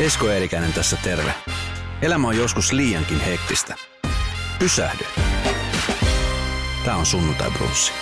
Esko 0.00 0.28
Eerikäinen 0.28 0.72
tässä 0.72 0.96
terve. 1.04 1.34
Elämä 2.02 2.28
on 2.28 2.36
joskus 2.36 2.72
liiankin 2.72 3.20
hektistä. 3.20 3.74
Pysähdy. 4.58 5.04
Tämä 6.84 6.96
on 6.96 7.06
Sunnuntai 7.06 7.50
Brunssi. 7.50 7.92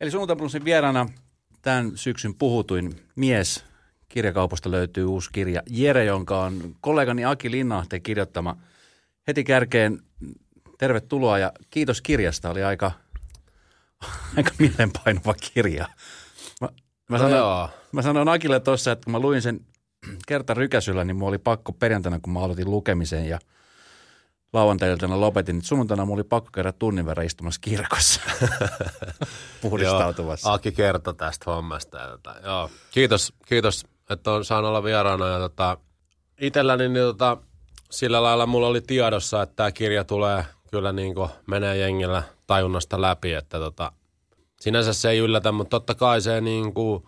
Eli 0.00 0.10
Sunnuntai 0.10 0.36
Brunssin 0.36 0.64
vieraana 0.64 1.08
tämän 1.62 1.92
syksyn 1.94 2.34
puhutuin 2.34 3.00
mies. 3.16 3.64
Kirjakaupasta 4.08 4.70
löytyy 4.70 5.04
uusi 5.04 5.30
kirja 5.32 5.62
Jere, 5.70 6.04
jonka 6.04 6.40
on 6.40 6.76
kollegani 6.80 7.24
Aki 7.24 7.50
Linnahteen 7.50 8.02
kirjoittama. 8.02 8.56
Heti 9.28 9.44
kärkeen 9.44 10.02
tervetuloa 10.78 11.38
ja 11.38 11.52
kiitos 11.70 12.02
kirjasta. 12.02 12.50
Oli 12.50 12.64
aika, 12.64 12.92
aika 14.36 14.50
mielenpainuva 14.58 15.34
kirja. 15.54 15.88
Mä, 16.60 16.68
mä, 17.08 17.18
sanoin, 17.18 17.36
Joo. 17.36 17.70
mä 17.92 18.02
sanoin 18.02 18.28
Akille 18.28 18.60
tuossa, 18.60 18.92
että 18.92 19.04
kun 19.04 19.12
mä 19.12 19.18
luin 19.18 19.42
sen 19.42 19.60
kerta 20.26 20.54
rykäsyllä, 20.54 21.04
niin 21.04 21.16
mulla 21.16 21.28
oli 21.28 21.38
pakko 21.38 21.72
perjantaina, 21.72 22.20
kun 22.20 22.32
mä 22.32 22.40
aloitin 22.40 22.70
lukemisen 22.70 23.28
ja 23.28 23.38
lauantailtana 24.52 25.20
lopetin, 25.20 25.54
niin 25.54 25.64
sunnuntaina 25.64 26.04
mulla 26.04 26.18
oli 26.18 26.24
pakko 26.24 26.50
käydä 26.52 26.72
tunnin 26.72 27.06
verran 27.06 27.26
istumassa 27.26 27.60
kirkossa 27.60 28.20
puhdistautumassa. 29.62 30.48
Joo, 30.48 30.54
Aki 30.54 30.72
kertoi 30.72 31.14
tästä 31.14 31.50
hommasta. 31.50 31.98
Ja, 31.98 32.08
tota, 32.08 32.34
joo. 32.44 32.70
Kiitos, 32.90 33.32
kiitos, 33.46 33.86
että 34.10 34.32
on 34.32 34.44
saanut 34.44 34.68
olla 34.68 34.82
vieraana. 34.82 35.28
Ja, 35.28 35.38
tota, 35.38 35.78
itselläni 36.40 36.88
niin, 36.88 37.04
tota, 37.04 37.36
sillä 37.90 38.22
lailla 38.22 38.46
mulla 38.46 38.66
oli 38.66 38.80
tiedossa, 38.80 39.42
että 39.42 39.56
tämä 39.56 39.72
kirja 39.72 40.04
tulee 40.04 40.44
kyllä 40.70 40.92
niin 40.92 41.14
kuin 41.14 41.30
menee 41.46 41.76
jengillä 41.76 42.22
tajunnasta 42.46 43.00
läpi. 43.00 43.32
Että 43.32 43.58
tota, 43.58 43.92
sinänsä 44.60 44.92
se 44.92 45.10
ei 45.10 45.18
yllätä, 45.18 45.52
mutta 45.52 45.70
totta 45.70 45.94
kai 45.94 46.20
se 46.20 46.40
niin 46.40 46.74
kuin, 46.74 47.04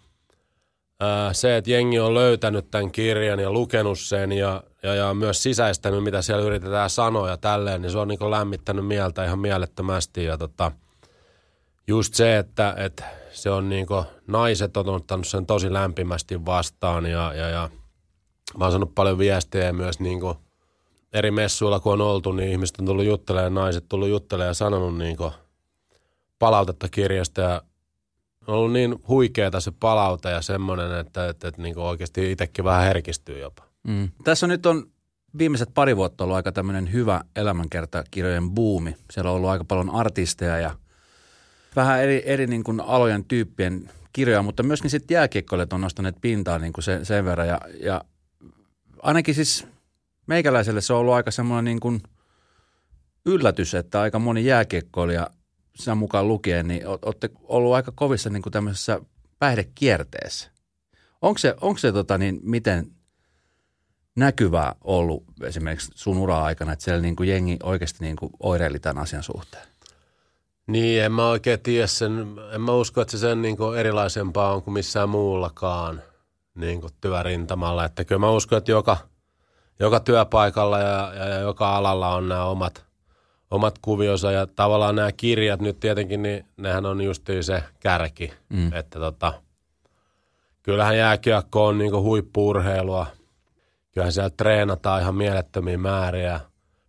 se, 1.32 1.56
että 1.56 1.70
jengi 1.70 1.98
on 1.98 2.14
löytänyt 2.14 2.70
tämän 2.70 2.92
kirjan 2.92 3.40
ja 3.40 3.52
lukenut 3.52 3.98
sen 3.98 4.32
ja, 4.32 4.62
ja, 4.82 4.94
ja 4.94 5.14
myös 5.14 5.42
sisäistänyt, 5.42 6.04
mitä 6.04 6.22
siellä 6.22 6.44
yritetään 6.44 6.90
sanoa 6.90 7.28
ja 7.28 7.36
tälleen, 7.36 7.82
niin 7.82 7.92
se 7.92 7.98
on 7.98 8.08
niin 8.08 8.30
lämmittänyt 8.30 8.86
mieltä 8.86 9.24
ihan 9.24 9.38
mielettömästi. 9.38 10.24
Ja 10.24 10.38
tota, 10.38 10.72
just 11.86 12.14
se, 12.14 12.38
että, 12.38 12.74
että 12.76 13.04
se 13.32 13.50
on 13.50 13.68
niin 13.68 13.86
naiset 14.26 14.76
on 14.76 14.88
ottanut 14.88 15.26
sen 15.26 15.46
tosi 15.46 15.72
lämpimästi 15.72 16.44
vastaan 16.44 17.06
ja, 17.06 17.34
ja, 17.34 17.48
ja 17.48 17.68
mä 18.58 18.64
oon 18.64 18.72
saanut 18.72 18.94
paljon 18.94 19.18
viestejä 19.18 19.72
myös 19.72 20.00
niin 20.00 20.20
eri 21.12 21.30
messuilla, 21.30 21.80
kun 21.80 21.92
on 21.92 22.00
oltu, 22.00 22.32
niin 22.32 22.50
ihmiset 22.50 22.80
on 22.80 22.86
tullut 22.86 23.04
juttelemaan, 23.04 23.54
naiset 23.54 23.84
tullut 23.88 24.08
juttelemaan 24.08 24.50
ja 24.50 24.54
sanonut 24.54 24.98
niin 24.98 25.16
palautetta 26.38 26.88
kirjasta 26.88 27.40
ja 27.40 27.62
on 28.46 28.54
ollut 28.54 28.72
niin 28.72 28.94
huikeeta 29.08 29.60
se 29.60 29.70
palaute 29.80 30.30
ja 30.30 30.42
semmoinen, 30.42 30.92
että, 30.92 31.28
että, 31.28 31.48
että 31.48 31.62
niin 31.62 31.78
oikeasti 31.78 32.32
itsekin 32.32 32.64
vähän 32.64 32.84
herkistyy 32.84 33.38
jopa. 33.38 33.62
Mm. 33.82 34.08
Tässä 34.24 34.46
nyt 34.46 34.66
on 34.66 34.86
viimeiset 35.38 35.68
pari 35.74 35.96
vuotta 35.96 36.24
ollut 36.24 36.36
aika 36.36 36.52
tämmöinen 36.52 36.92
hyvä 36.92 37.20
elämänkertakirjojen 37.36 38.50
buumi. 38.50 38.96
Siellä 39.10 39.30
on 39.30 39.36
ollut 39.36 39.50
aika 39.50 39.64
paljon 39.64 39.90
artisteja 39.90 40.58
ja 40.58 40.74
vähän 41.76 42.02
eri, 42.02 42.22
eri 42.26 42.46
niin 42.46 42.64
kuin 42.64 42.80
alojen 42.80 43.24
tyyppien 43.24 43.90
kirjoja, 44.12 44.42
mutta 44.42 44.62
myöskin 44.62 44.90
sitten 44.90 45.14
jääkiekkoilijat 45.14 45.72
on 45.72 45.80
nostaneet 45.80 46.16
pintaa 46.20 46.58
niin 46.58 46.72
kuin 46.72 46.84
sen, 46.84 47.06
sen 47.06 47.24
verran. 47.24 47.48
Ja, 47.48 47.60
ja 47.80 48.04
ainakin 49.02 49.34
siis 49.34 49.66
meikäläiselle 50.26 50.80
se 50.80 50.92
on 50.92 50.98
ollut 50.98 51.14
aika 51.14 51.30
semmoinen 51.30 51.64
niin 51.64 51.80
kuin 51.80 52.00
yllätys, 53.26 53.74
että 53.74 54.00
aika 54.00 54.18
moni 54.18 54.44
jääkiekkoilija 54.44 55.30
sen 55.74 55.98
mukaan 55.98 56.28
lukien, 56.28 56.68
niin 56.68 56.82
olette 56.86 57.30
ollut 57.42 57.74
aika 57.74 57.92
kovissa 57.94 58.30
niin 58.30 58.42
kuin 58.42 58.52
tämmöisessä 58.52 59.00
päihdekierteessä. 59.38 60.50
Onko 61.22 61.38
se, 61.38 61.54
onko 61.60 61.78
se 61.78 61.92
tota 61.92 62.18
niin, 62.18 62.40
miten 62.42 62.92
näkyvää 64.16 64.74
ollut 64.80 65.24
esimerkiksi 65.42 65.92
sun 65.94 66.18
ura-aikana, 66.18 66.72
että 66.72 66.84
siellä 66.84 67.02
niin 67.02 67.16
kuin 67.16 67.28
jengi 67.28 67.56
oikeasti 67.62 68.04
niin 68.04 68.16
kuin 68.16 68.32
oireili 68.40 68.78
tämän 68.78 69.02
asian 69.02 69.22
suhteen? 69.22 69.66
Niin, 70.66 71.02
en 71.02 71.12
mä 71.12 71.28
oikein 71.28 71.60
tiedä 71.60 71.86
sen, 71.86 72.26
en 72.52 72.60
mä 72.60 72.72
usko, 72.72 73.00
että 73.00 73.10
se 73.10 73.18
sen 73.18 73.42
niin 73.42 73.56
kuin 73.56 73.78
erilaisempaa 73.78 74.54
on 74.54 74.62
kuin 74.62 74.74
missään 74.74 75.08
muullakaan 75.08 76.02
niin 76.54 76.80
kuin 76.80 76.92
työrintamalla. 77.00 77.84
Että 77.84 78.04
kyllä 78.04 78.18
mä 78.18 78.30
uskon, 78.30 78.58
että 78.58 78.70
joka, 78.70 78.96
joka 79.80 80.00
työpaikalla 80.00 80.78
ja, 80.78 81.12
ja, 81.14 81.28
ja 81.28 81.38
joka 81.38 81.76
alalla 81.76 82.14
on 82.14 82.28
nämä 82.28 82.44
omat, 82.44 82.84
omat 83.50 83.78
kuvionsa 83.82 84.32
ja 84.32 84.46
tavallaan 84.46 84.96
nämä 84.96 85.12
kirjat 85.12 85.60
nyt 85.60 85.80
tietenkin, 85.80 86.22
niin 86.22 86.44
nehän 86.56 86.86
on 86.86 87.00
justiin 87.00 87.44
se 87.44 87.62
kärki, 87.80 88.32
mm. 88.48 88.72
että 88.72 88.98
tota, 88.98 89.32
kyllähän 90.62 90.98
jääkiekko 90.98 91.66
on 91.66 91.78
niin 91.78 91.90
kuin 91.90 92.02
huippuurheilua. 92.02 93.06
Kyllähän 93.92 94.12
siellä 94.12 94.30
treenataan 94.30 95.02
ihan 95.02 95.14
mielettömiä 95.14 95.78
määriä, 95.78 96.40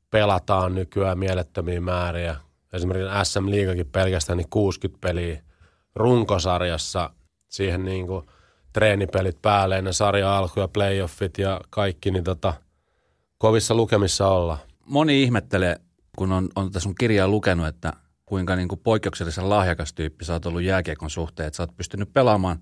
pelataan 0.09 0.75
nykyään 0.75 1.19
mielettömiä 1.19 1.81
määriä. 1.81 2.35
Esimerkiksi 2.73 3.11
SM 3.23 3.49
Liigakin 3.49 3.88
pelkästään 3.91 4.38
niin 4.38 4.49
60 4.49 5.07
peliä 5.07 5.41
runkosarjassa, 5.95 7.09
siihen 7.49 7.85
niin 7.85 8.07
kuin 8.07 8.25
treenipelit 8.73 9.41
päälle 9.41 9.78
ennen 9.78 9.93
sarja 9.93 10.38
alku 10.38 10.59
ja 10.59 10.67
playoffit 10.67 11.38
ja 11.38 11.61
kaikki, 11.69 12.11
niin 12.11 12.23
tota, 12.23 12.53
kovissa 13.38 13.75
lukemissa 13.75 14.28
olla. 14.28 14.57
Moni 14.85 15.23
ihmettelee, 15.23 15.75
kun 16.21 16.31
on, 16.31 16.49
on 16.55 16.67
tätä 16.67 16.79
sun 16.79 16.95
kirjaa 16.95 17.27
lukenut, 17.27 17.67
että 17.67 17.93
kuinka 18.25 18.55
niin 18.55 18.67
kuin 18.67 18.81
poikkeuksellisen 18.83 19.49
lahjakas 19.49 19.93
tyyppi 19.93 20.25
sä 20.25 20.33
oot 20.33 20.45
ollut 20.45 20.61
jääkiekon 20.61 21.09
suhteen, 21.09 21.47
että 21.47 21.57
sä 21.57 21.63
oot 21.63 21.77
pystynyt 21.77 22.13
pelaamaan 22.13 22.59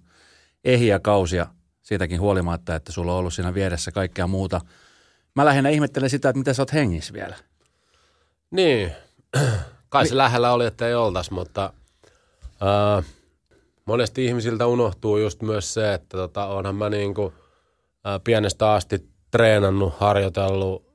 ehiä 0.64 1.00
kausia 1.00 1.48
siitäkin 1.82 2.22
huolimatta, 2.22 2.76
että 2.76 2.92
sulla 2.92 3.12
on 3.12 3.18
ollut 3.18 3.34
siinä 3.34 3.54
vieressä 3.54 3.92
kaikkea 3.92 4.28
muuta. 4.28 4.62
Mä 5.36 5.46
lähinnä 5.46 5.70
ihmettelen 5.70 6.10
sitä, 6.10 6.30
että 6.30 6.38
miten 6.38 6.56
sä 6.56 6.62
oot 6.62 6.74
hengissä 6.74 7.14
vielä. 7.14 7.36
Niin, 8.52 8.92
kai 9.90 10.08
se 10.08 10.18
lähellä 10.18 10.54
oli, 10.54 10.66
että 10.66 10.88
ei 10.88 10.96
oltaisi, 10.96 11.34
mutta 11.34 11.74
ää, 12.62 13.04
monesti 13.86 14.26
ihmisiltä 14.26 14.68
unohtuu 14.68 15.18
just 15.18 15.42
myös 15.42 15.74
se, 15.74 15.94
että 15.94 16.18
tota, 16.18 16.46
onhan 16.46 16.76
mä 16.76 16.90
niin 16.90 17.14
kuin, 17.14 17.34
ää, 18.04 18.20
pienestä 18.20 18.72
asti 18.72 19.10
treenannut, 19.32 19.94
harjoitellut, 19.98 20.89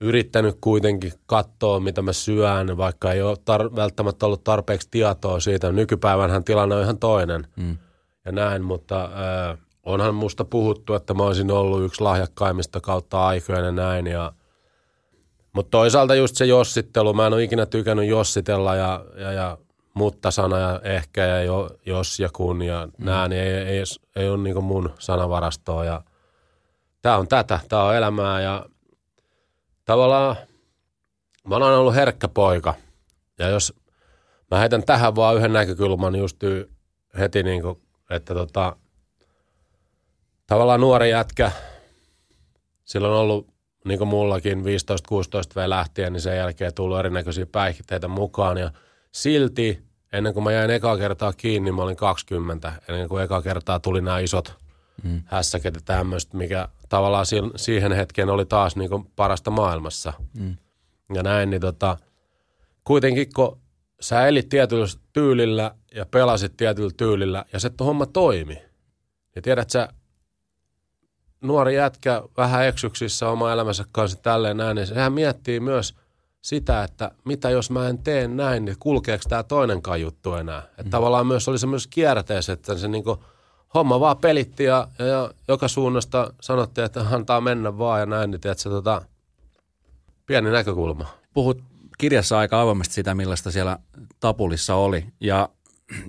yrittänyt 0.00 0.56
kuitenkin 0.60 1.12
katsoa, 1.26 1.80
mitä 1.80 2.02
mä 2.02 2.12
syön, 2.12 2.76
vaikka 2.76 3.12
ei 3.12 3.22
ole 3.22 3.36
tar- 3.36 3.76
välttämättä 3.76 4.26
ollut 4.26 4.44
tarpeeksi 4.44 4.88
tietoa 4.90 5.40
siitä. 5.40 5.72
Nykypäivänhän 5.72 6.44
tilanne 6.44 6.74
on 6.74 6.82
ihan 6.82 6.98
toinen 6.98 7.46
Mm. 7.56 7.78
ja 8.24 8.32
näin, 8.32 8.64
mutta 8.64 9.10
ää, 9.14 9.58
onhan 9.82 10.14
musta 10.14 10.44
puhuttu, 10.44 10.94
että 10.94 11.14
mä 11.14 11.22
olisin 11.22 11.50
ollut 11.50 11.84
yksi 11.84 12.00
lahjakkaimmista 12.00 12.80
kautta 12.80 13.26
aikojen 13.26 13.64
ja 13.64 13.72
näin. 13.72 14.06
Ja, 14.06 14.32
mutta 15.52 15.70
toisaalta 15.70 16.14
just 16.14 16.36
se 16.36 16.46
jossittelu, 16.46 17.14
mä 17.14 17.26
en 17.26 17.32
ole 17.32 17.42
ikinä 17.42 17.66
tykännyt 17.66 18.08
jossitella 18.08 18.76
ja, 18.76 19.04
ja, 19.16 19.32
ja 19.32 19.58
mutta-sana 19.94 20.58
ja 20.58 20.80
ehkä 20.84 21.26
ja 21.26 21.42
jo, 21.42 21.70
jos 21.86 22.20
ja 22.20 22.28
kun 22.32 22.62
ja 22.62 22.86
mm. 22.86 23.04
nää, 23.04 23.28
niin 23.28 23.42
ei, 23.42 23.52
ei, 23.52 23.82
ei 24.16 24.28
ole 24.28 24.38
niinku 24.38 24.60
mun 24.60 24.90
sanavarastoa. 24.98 25.84
Ja 25.84 26.02
tää 27.02 27.18
on 27.18 27.28
tätä, 27.28 27.60
tää 27.68 27.82
on 27.82 27.96
elämää 27.96 28.40
ja 28.40 28.66
tavallaan 29.88 30.36
mä 31.48 31.54
aina 31.54 31.78
ollut 31.78 31.94
herkkä 31.94 32.28
poika. 32.28 32.74
Ja 33.38 33.48
jos 33.48 33.74
mä 34.50 34.58
heitän 34.58 34.84
tähän 34.84 35.16
vaan 35.16 35.36
yhden 35.36 35.52
näkökulman 35.52 36.16
just 36.16 36.42
y- 36.42 36.68
heti 37.18 37.42
niinku, 37.42 37.80
että 38.10 38.34
tota, 38.34 38.76
tavallaan 40.46 40.80
nuori 40.80 41.10
jätkä, 41.10 41.52
sillä 42.84 43.08
on 43.08 43.14
ollut 43.14 43.48
niin 43.84 43.98
kuin 43.98 44.08
mullakin 44.08 44.58
15-16 44.58 44.62
V 45.56 45.68
lähtien, 45.68 46.12
niin 46.12 46.20
sen 46.20 46.36
jälkeen 46.36 46.74
tullut 46.74 46.98
erinäköisiä 46.98 47.46
päihteitä 47.46 48.08
mukaan. 48.08 48.58
Ja 48.58 48.70
silti, 49.12 49.82
ennen 50.12 50.34
kuin 50.34 50.44
mä 50.44 50.52
jäin 50.52 50.70
ekaa 50.70 50.98
kertaa 50.98 51.32
kiinni, 51.32 51.72
mä 51.72 51.82
olin 51.82 51.96
20. 51.96 52.72
Ennen 52.88 53.08
kuin 53.08 53.24
ekaa 53.24 53.42
kertaa 53.42 53.80
tuli 53.80 54.00
nämä 54.00 54.18
isot 54.18 54.54
mm. 55.02 55.22
hässäket 55.26 55.74
ja 55.74 55.80
tämmöistä, 55.84 56.36
mikä 56.36 56.68
tavallaan 56.88 57.26
si- 57.26 57.52
siihen 57.56 57.92
hetkeen 57.92 58.28
oli 58.28 58.46
taas 58.46 58.76
niin 58.76 58.90
kuin 58.90 59.12
parasta 59.16 59.50
maailmassa. 59.50 60.12
Mm. 60.38 60.56
Ja 61.14 61.22
näin, 61.22 61.50
niin 61.50 61.60
tota, 61.60 61.96
kuitenkin 62.84 63.28
kun 63.34 63.60
sä 64.00 64.26
elit 64.26 64.48
tietyllä 64.48 64.86
tyylillä 65.12 65.74
ja 65.94 66.06
pelasit 66.06 66.56
tietyllä 66.56 66.90
tyylillä 66.96 67.44
ja 67.52 67.60
se 67.60 67.70
homma 67.80 68.06
toimi. 68.06 68.62
Ja 69.36 69.42
tiedät 69.42 69.70
sä, 69.70 69.88
nuori 71.40 71.74
jätkä 71.74 72.22
vähän 72.36 72.66
eksyksissä 72.66 73.28
oma 73.28 73.52
elämänsä 73.52 73.84
kanssa 73.92 74.18
tälleen 74.22 74.56
näin, 74.56 74.74
niin 74.74 74.86
sehän 74.86 75.12
miettii 75.12 75.60
myös 75.60 75.94
sitä, 76.40 76.84
että 76.84 77.10
mitä 77.24 77.50
jos 77.50 77.70
mä 77.70 77.88
en 77.88 77.98
tee 77.98 78.28
näin, 78.28 78.64
niin 78.64 78.76
kulkeeko 78.78 79.24
tämä 79.28 79.42
toinenkaan 79.42 80.00
juttu 80.00 80.34
enää. 80.34 80.62
Että 80.70 80.82
mm. 80.82 80.90
tavallaan 80.90 81.26
myös 81.26 81.48
oli 81.48 81.58
se 81.58 81.66
myös 81.66 81.86
kierteessä, 81.86 82.52
että 82.52 82.74
se 82.74 82.88
niinku 82.88 83.24
homma 83.74 84.00
vaan 84.00 84.16
pelitti 84.16 84.64
ja, 84.64 84.88
ja, 84.98 85.30
joka 85.48 85.68
suunnasta 85.68 86.32
sanottiin, 86.40 86.84
että 86.84 87.00
antaa 87.10 87.40
mennä 87.40 87.78
vaan 87.78 88.00
ja 88.00 88.06
näin, 88.06 88.30
niin 88.30 88.40
tiedätkö, 88.40 88.70
tota, 88.70 89.02
pieni 90.26 90.50
näkökulma. 90.50 91.06
Puhut 91.34 91.62
kirjassa 91.98 92.38
aika 92.38 92.60
avoimesti 92.60 92.94
sitä, 92.94 93.14
millaista 93.14 93.50
siellä 93.50 93.78
Tapulissa 94.20 94.74
oli. 94.74 95.04
Ja 95.20 95.48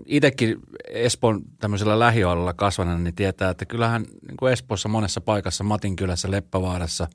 itsekin 0.05 0.57
Espoon 0.87 1.41
tämmöisellä 1.59 1.99
lähialueella 1.99 2.53
kasvaneena, 2.53 2.99
niin 2.99 3.15
tietää, 3.15 3.49
että 3.49 3.65
kyllähän 3.65 4.01
niin 4.27 4.37
kuin 4.37 4.53
Espoossa 4.53 4.89
monessa 4.89 5.21
paikassa, 5.21 5.63
Matin 5.63 5.95
kylässä, 5.95 6.31
Leppävaarassa, 6.31 7.07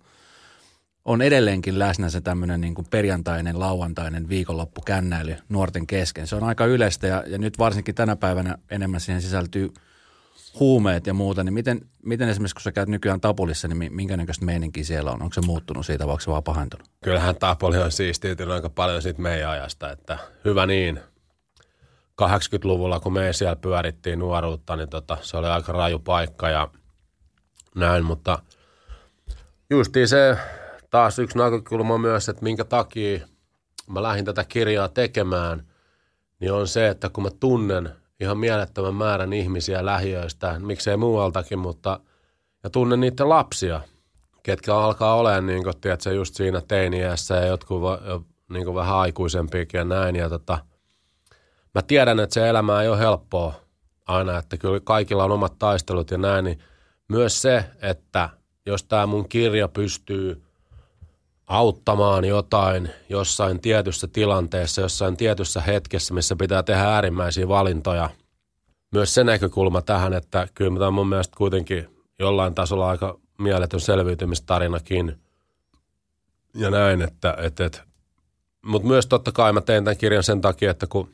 on 1.04 1.22
edelleenkin 1.22 1.78
läsnä 1.78 2.08
se 2.08 2.20
tämmöinen 2.20 2.60
niin 2.60 2.74
kuin 2.74 2.86
perjantainen, 2.90 3.60
lauantainen 3.60 4.28
viikonloppu 4.28 4.80
kännäily 4.80 5.36
nuorten 5.48 5.86
kesken. 5.86 6.26
Se 6.26 6.36
on 6.36 6.44
aika 6.44 6.66
yleistä 6.66 7.06
ja, 7.06 7.24
ja 7.26 7.38
nyt 7.38 7.58
varsinkin 7.58 7.94
tänä 7.94 8.16
päivänä 8.16 8.58
enemmän 8.70 9.00
siihen 9.00 9.22
sisältyy 9.22 9.72
huumeet 10.60 11.06
ja 11.06 11.14
muuta, 11.14 11.44
niin 11.44 11.54
miten, 11.54 11.80
miten 12.02 12.28
esimerkiksi 12.28 12.54
kun 12.54 12.62
sä 12.62 12.72
käyt 12.72 12.88
nykyään 12.88 13.20
Tapulissa, 13.20 13.68
niin 13.68 13.94
minkä 13.94 14.16
näköistä 14.16 14.44
meininkiä 14.44 14.84
siellä 14.84 15.10
on? 15.10 15.22
Onko 15.22 15.34
se 15.34 15.40
muuttunut 15.40 15.86
siitä 15.86 16.06
vai 16.06 16.12
onko 16.12 16.20
se 16.20 16.30
vaan 16.30 16.42
pahentunut? 16.42 16.88
Kyllähän 17.04 17.36
Tapoli 17.36 17.78
on 17.78 17.92
siistiytynyt 17.92 18.54
aika 18.54 18.70
paljon 18.70 19.02
siitä 19.02 19.22
meidän 19.22 19.50
ajasta, 19.50 19.90
että 19.90 20.18
hyvä 20.44 20.66
niin. 20.66 21.00
80-luvulla, 22.22 23.00
kun 23.00 23.12
me 23.12 23.32
siellä 23.32 23.56
pyörittiin 23.56 24.18
nuoruutta, 24.18 24.76
niin 24.76 24.88
tota, 24.88 25.18
se 25.20 25.36
oli 25.36 25.46
aika 25.46 25.72
raju 25.72 25.98
paikka 25.98 26.48
ja 26.48 26.68
näin, 27.74 28.04
mutta 28.04 28.38
justiin 29.70 30.08
se 30.08 30.38
taas 30.90 31.18
yksi 31.18 31.38
näkökulma 31.38 31.98
myös, 31.98 32.28
että 32.28 32.42
minkä 32.42 32.64
takia 32.64 33.26
mä 33.88 34.02
lähdin 34.02 34.24
tätä 34.24 34.44
kirjaa 34.44 34.88
tekemään, 34.88 35.66
niin 36.40 36.52
on 36.52 36.68
se, 36.68 36.88
että 36.88 37.08
kun 37.08 37.24
mä 37.24 37.30
tunnen 37.40 37.90
ihan 38.20 38.38
mielettömän 38.38 38.94
määrän 38.94 39.32
ihmisiä 39.32 39.86
lähiöistä, 39.86 40.58
miksei 40.58 40.96
muualtakin, 40.96 41.58
mutta 41.58 42.00
ja 42.64 42.70
tunnen 42.70 43.00
niiden 43.00 43.28
lapsia, 43.28 43.80
ketkä 44.42 44.76
alkaa 44.76 45.14
olemaan 45.14 45.46
niin 45.46 45.62
kuin, 45.62 45.80
tiedätkö, 45.80 46.12
just 46.12 46.34
siinä 46.34 46.60
teiniässä 46.60 47.34
ja 47.34 47.46
jotkut 47.46 47.82
va, 47.82 47.98
niin 48.50 48.64
kuin 48.64 48.74
vähän 48.74 48.96
aikuisempiakin 48.96 49.78
ja 49.78 49.84
näin. 49.84 50.16
Ja 50.16 50.28
tota, 50.28 50.58
mä 51.74 51.82
tiedän, 51.82 52.20
että 52.20 52.34
se 52.34 52.48
elämä 52.48 52.82
ei 52.82 52.88
ole 52.88 52.98
helppoa 52.98 53.54
aina, 54.06 54.38
että 54.38 54.56
kyllä 54.56 54.80
kaikilla 54.84 55.24
on 55.24 55.32
omat 55.32 55.58
taistelut 55.58 56.10
ja 56.10 56.18
näin, 56.18 56.44
niin 56.44 56.58
myös 57.08 57.42
se, 57.42 57.64
että 57.82 58.28
jos 58.66 58.84
tämä 58.84 59.06
mun 59.06 59.28
kirja 59.28 59.68
pystyy 59.68 60.42
auttamaan 61.46 62.24
jotain 62.24 62.90
jossain 63.08 63.60
tietyssä 63.60 64.06
tilanteessa, 64.06 64.80
jossain 64.80 65.16
tietyssä 65.16 65.60
hetkessä, 65.60 66.14
missä 66.14 66.36
pitää 66.36 66.62
tehdä 66.62 66.82
äärimmäisiä 66.82 67.48
valintoja. 67.48 68.10
Myös 68.92 69.14
se 69.14 69.24
näkökulma 69.24 69.82
tähän, 69.82 70.12
että 70.12 70.48
kyllä 70.54 70.78
tämä 70.78 70.86
on 70.86 70.94
mun 70.94 71.08
mielestä 71.08 71.36
kuitenkin 71.36 71.88
jollain 72.18 72.54
tasolla 72.54 72.88
aika 72.88 73.18
mieletön 73.38 73.80
selviytymistarinakin 73.80 75.18
ja 76.54 76.70
näin, 76.70 77.02
että, 77.02 77.36
että, 77.38 77.64
että 77.64 77.82
mutta 78.64 78.88
myös 78.88 79.06
totta 79.06 79.32
kai 79.32 79.52
mä 79.52 79.60
tein 79.60 79.84
tämän 79.84 79.96
kirjan 79.96 80.22
sen 80.22 80.40
takia, 80.40 80.70
että 80.70 80.86
kun 80.86 81.08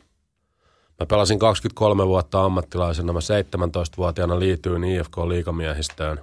mä 1.00 1.06
pelasin 1.06 1.38
23 1.38 2.06
vuotta 2.06 2.44
ammattilaisena, 2.44 3.12
mä 3.12 3.19
17-vuotiaana 3.19 4.38
liityin 4.38 4.85
IFK-liikamiehistöön. 4.85 6.21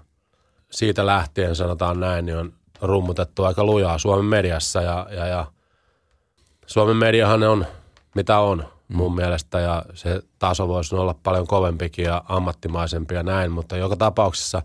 Siitä 0.72 1.06
lähtien 1.06 1.56
sanotaan 1.56 2.00
näin, 2.00 2.26
niin 2.26 2.38
on 2.38 2.54
rummutettu 2.82 3.44
aika 3.44 3.64
lujaa 3.64 3.98
Suomen 3.98 4.26
mediassa 4.26 4.82
ja, 4.82 5.08
ja, 5.12 5.26
ja 5.26 5.46
Suomen 6.66 6.98
mediahan 6.98 7.44
on 7.44 7.66
mitä 8.18 8.40
on 8.40 8.64
mun 8.88 9.12
mm. 9.12 9.16
mielestä 9.16 9.60
ja 9.60 9.86
se 9.94 10.22
taso 10.40 10.68
voisi 10.68 10.96
olla 10.96 11.16
paljon 11.24 11.48
kovempikin 11.48 12.06
ja 12.06 12.24
ammattimaisempi 12.30 13.16
ja 13.16 13.24
näin, 13.24 13.52
mutta 13.52 13.78
joka 13.78 13.96
tapauksessa 13.96 14.62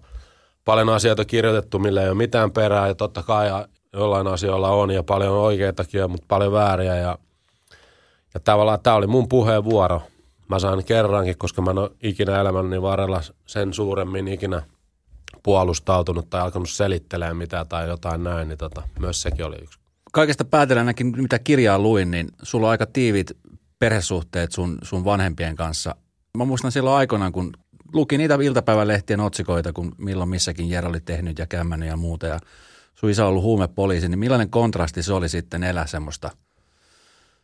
paljon 0.64 0.88
asioita 0.88 1.24
kirjoitettu, 1.24 1.78
millä 1.78 2.02
ei 2.02 2.08
ole 2.08 2.16
mitään 2.16 2.50
perää 2.50 2.88
ja 2.88 2.94
totta 2.94 3.22
kai 3.22 3.48
jollain 3.92 4.26
asioilla 4.26 4.68
on 4.68 4.90
ja 4.90 5.02
paljon 5.02 5.32
oikeitakin, 5.32 6.10
mutta 6.10 6.26
paljon 6.28 6.52
vääriä 6.52 6.96
ja, 6.96 7.18
ja 8.34 8.40
tavallaan 8.40 8.80
tämä 8.82 8.96
oli 8.96 9.06
mun 9.06 9.28
puheenvuoro. 9.28 10.02
Mä 10.48 10.58
saan 10.58 10.84
kerrankin, 10.84 11.38
koska 11.38 11.62
mä 11.62 11.70
en 11.70 11.78
ole 11.78 11.90
ikinä 12.02 12.40
elämäni 12.40 12.82
varrella 12.82 13.20
sen 13.46 13.72
suuremmin 13.72 14.28
ikinä 14.28 14.62
puolustautunut 15.42 16.30
tai 16.30 16.40
alkanut 16.40 16.70
selittelemään 16.70 17.36
mitään 17.36 17.68
tai 17.68 17.88
jotain 17.88 18.24
näin, 18.24 18.48
niin 18.48 18.58
tota, 18.58 18.82
myös 18.98 19.22
sekin 19.22 19.44
oli 19.44 19.56
yksi. 19.62 19.78
Kaikesta 20.12 20.44
päätellänäkin, 20.44 21.22
mitä 21.22 21.38
kirjaa 21.38 21.78
luin, 21.78 22.10
niin 22.10 22.28
sulla 22.42 22.66
on 22.66 22.70
aika 22.70 22.86
tiivit 22.86 23.32
perhesuhteet 23.78 24.52
sun, 24.52 24.78
sun 24.82 25.04
vanhempien 25.04 25.56
kanssa. 25.56 25.94
Mä 26.38 26.44
muistan 26.44 26.72
silloin 26.72 26.96
aikoinaan, 26.96 27.32
kun 27.32 27.52
luki 27.92 28.18
niitä 28.18 28.38
iltapäivälehtien 28.42 29.20
otsikoita, 29.20 29.72
kun 29.72 29.94
milloin 29.98 30.30
missäkin 30.30 30.70
Jera 30.70 30.88
oli 30.88 31.00
tehnyt 31.00 31.38
ja 31.38 31.46
kämmännyt 31.46 31.88
ja 31.88 31.96
muuta. 31.96 32.26
Ja 32.26 32.38
sun 32.94 33.10
isä 33.10 33.24
on 33.24 33.28
ollut 33.28 33.42
huumepoliisi, 33.42 34.08
niin 34.08 34.18
millainen 34.18 34.50
kontrasti 34.50 35.02
se 35.02 35.12
oli 35.12 35.28
sitten 35.28 35.64
elää 35.64 35.86
semmoista– 35.86 36.30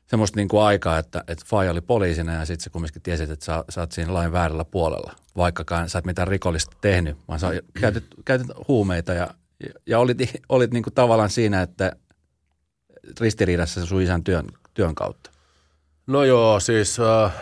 semmoista 0.08 0.37
niin 0.37 0.49
kuin 0.49 0.62
aikaa, 0.62 0.99
että, 0.99 1.25
että 1.28 1.44
Faija 1.49 1.70
oli 1.70 1.81
poliisina 1.81 2.32
ja 2.32 2.44
sitten 2.44 2.64
sä 2.64 2.70
kumminkin 2.70 3.02
tiesit, 3.02 3.31
että 3.31 3.44
sä, 3.44 3.64
sä 3.69 3.81
oot 3.81 3.93
siinä 3.93 4.14
lain 4.14 4.32
väärällä 4.32 4.64
puolella, 4.64 5.12
vaikkakaan 5.37 5.88
sä 5.88 5.99
et 5.99 6.05
mitään 6.05 6.28
rikollista 6.28 6.76
tehnyt, 6.81 7.16
vaan 7.28 7.40
sä 7.40 7.50
käytit, 7.81 8.05
käytit 8.25 8.46
huumeita 8.69 9.12
ja, 9.12 9.28
ja 9.87 9.99
olit, 9.99 10.19
olit 10.49 10.70
niin 10.70 10.82
kuin 10.82 10.94
tavallaan 10.94 11.31
siinä, 11.31 11.62
että 11.62 11.93
ristiriidassa 13.20 13.87
sun 13.87 14.02
isän 14.02 14.25
työn, 14.25 14.46
työn 14.75 14.94
kautta. 14.94 15.31
No 16.06 16.25
joo, 16.25 16.61
siis 16.61 17.00
äh, 17.00 17.32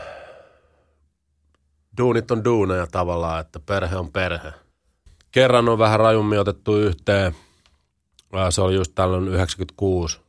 duunit 1.98 2.30
on 2.30 2.44
duuneja 2.44 2.86
tavallaan, 2.86 3.40
että 3.40 3.60
perhe 3.60 3.96
on 3.96 4.12
perhe. 4.12 4.52
Kerran 5.32 5.68
on 5.68 5.78
vähän 5.78 6.00
rajummin 6.00 6.40
otettu 6.40 6.76
yhteen. 6.76 7.36
Äh, 8.36 8.46
se 8.50 8.60
oli 8.60 8.74
just 8.74 8.92
tällöin 8.94 9.28
96 9.28 10.25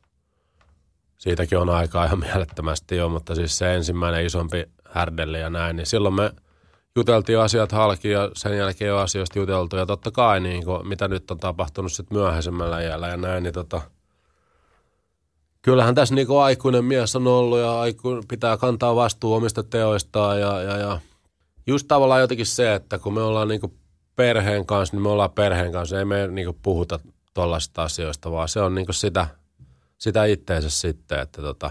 siitäkin 1.18 1.58
on 1.58 1.68
aikaa 1.68 2.04
ihan 2.04 2.18
mielettömästi 2.18 2.96
jo, 2.96 3.08
mutta 3.08 3.34
siis 3.34 3.58
se 3.58 3.74
ensimmäinen 3.74 4.26
isompi 4.26 4.64
härdelli 4.84 5.40
ja 5.40 5.50
näin, 5.50 5.76
niin 5.76 5.86
silloin 5.86 6.14
me 6.14 6.32
juteltiin 6.96 7.38
asiat 7.38 7.72
halki 7.72 8.10
ja 8.10 8.30
sen 8.34 8.58
jälkeen 8.58 8.94
on 8.94 9.00
asioista 9.00 9.38
juteltu. 9.38 9.76
Ja 9.76 9.86
totta 9.86 10.10
kai, 10.10 10.40
niin 10.40 10.64
kuin, 10.64 10.88
mitä 10.88 11.08
nyt 11.08 11.30
on 11.30 11.38
tapahtunut 11.38 11.92
sitten 11.92 12.18
myöhäisemmällä 12.18 12.80
iällä 12.80 13.08
ja 13.08 13.16
näin, 13.16 13.42
niin 13.42 13.54
tota, 13.54 13.80
kyllähän 15.62 15.94
tässä 15.94 16.14
niin 16.14 16.26
kuin 16.26 16.42
aikuinen 16.42 16.84
mies 16.84 17.16
on 17.16 17.26
ollut 17.26 17.58
ja 17.58 17.80
aiku, 17.80 18.22
pitää 18.28 18.56
kantaa 18.56 18.96
vastuu 18.96 19.34
omista 19.34 19.62
teoistaan 19.62 20.40
ja, 20.40 20.62
ja, 20.62 20.76
ja 20.76 21.00
just 21.66 21.88
tavallaan 21.88 22.20
jotenkin 22.20 22.46
se, 22.46 22.74
että 22.74 22.98
kun 22.98 23.14
me 23.14 23.22
ollaan 23.22 23.48
niin 23.48 23.60
perheen 24.16 24.66
kanssa, 24.66 24.96
niin 24.96 25.02
me 25.02 25.08
ollaan 25.08 25.30
perheen 25.30 25.72
kanssa. 25.72 25.98
Ei 25.98 26.04
me 26.04 26.28
niin 26.28 26.58
puhuta 26.62 27.00
tuollaisista 27.34 27.82
asioista, 27.82 28.32
vaan 28.32 28.48
se 28.48 28.60
on 28.60 28.74
niin 28.74 28.86
sitä– 28.90 29.26
sitä 29.98 30.24
itteensä 30.24 30.70
sitten, 30.70 31.20
että 31.20 31.42
tota, 31.42 31.70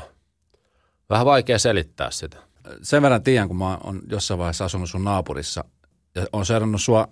vähän 1.10 1.26
vaikea 1.26 1.60
selittää 1.60 2.12
sitä. 2.12 2.38
Sen 2.82 3.02
verran 3.02 3.24
tiedän, 3.24 3.48
kun 3.48 3.58
mä 3.58 3.78
oon 3.78 4.02
jossain 4.10 4.38
vaiheessa 4.38 4.66
asunut 4.66 4.90
sun 4.90 5.04
naapurissa 5.04 5.64
ja 6.16 6.26
on 6.34 6.46
seurannut 6.46 6.82
sua 6.82 7.08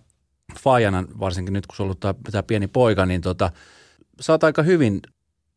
faijana, 0.60 1.04
varsinkin 1.20 1.54
nyt 1.54 1.68
kun 1.68 1.76
sulla 1.76 1.88
on 1.88 1.98
ollut 2.04 2.22
tämä 2.32 2.44
pieni 2.44 2.68
poika, 2.68 3.06
niin 3.06 3.22
tota, 3.22 3.52
sä 4.22 4.34
oot 4.34 4.44
aika 4.44 4.64
hyvin 4.64 5.02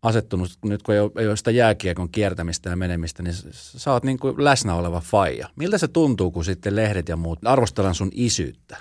asettunut, 0.03 0.51
nyt 0.65 0.83
kun 0.83 0.95
ei 0.95 1.01
ole, 1.01 1.11
ei 1.19 1.29
ole 1.29 1.37
sitä 1.37 1.51
jääkiekon 1.51 2.11
kiertämistä 2.11 2.71
ja 2.71 2.77
menemistä, 2.77 3.23
niin 3.23 3.35
sä 3.53 3.93
oot 3.93 4.05
niin 4.05 4.19
kuin 4.19 4.45
läsnä 4.45 4.75
oleva 4.75 5.01
faija. 5.01 5.49
Miltä 5.57 5.79
se 5.79 5.89
tuntuu, 5.89 6.31
kun 6.31 6.45
sitten 6.45 6.77
lehdet 6.77 7.09
ja 7.09 7.17
muut 7.17 7.39
arvostellaan 7.45 7.95
sun 7.95 8.11
isyyttä? 8.15 8.77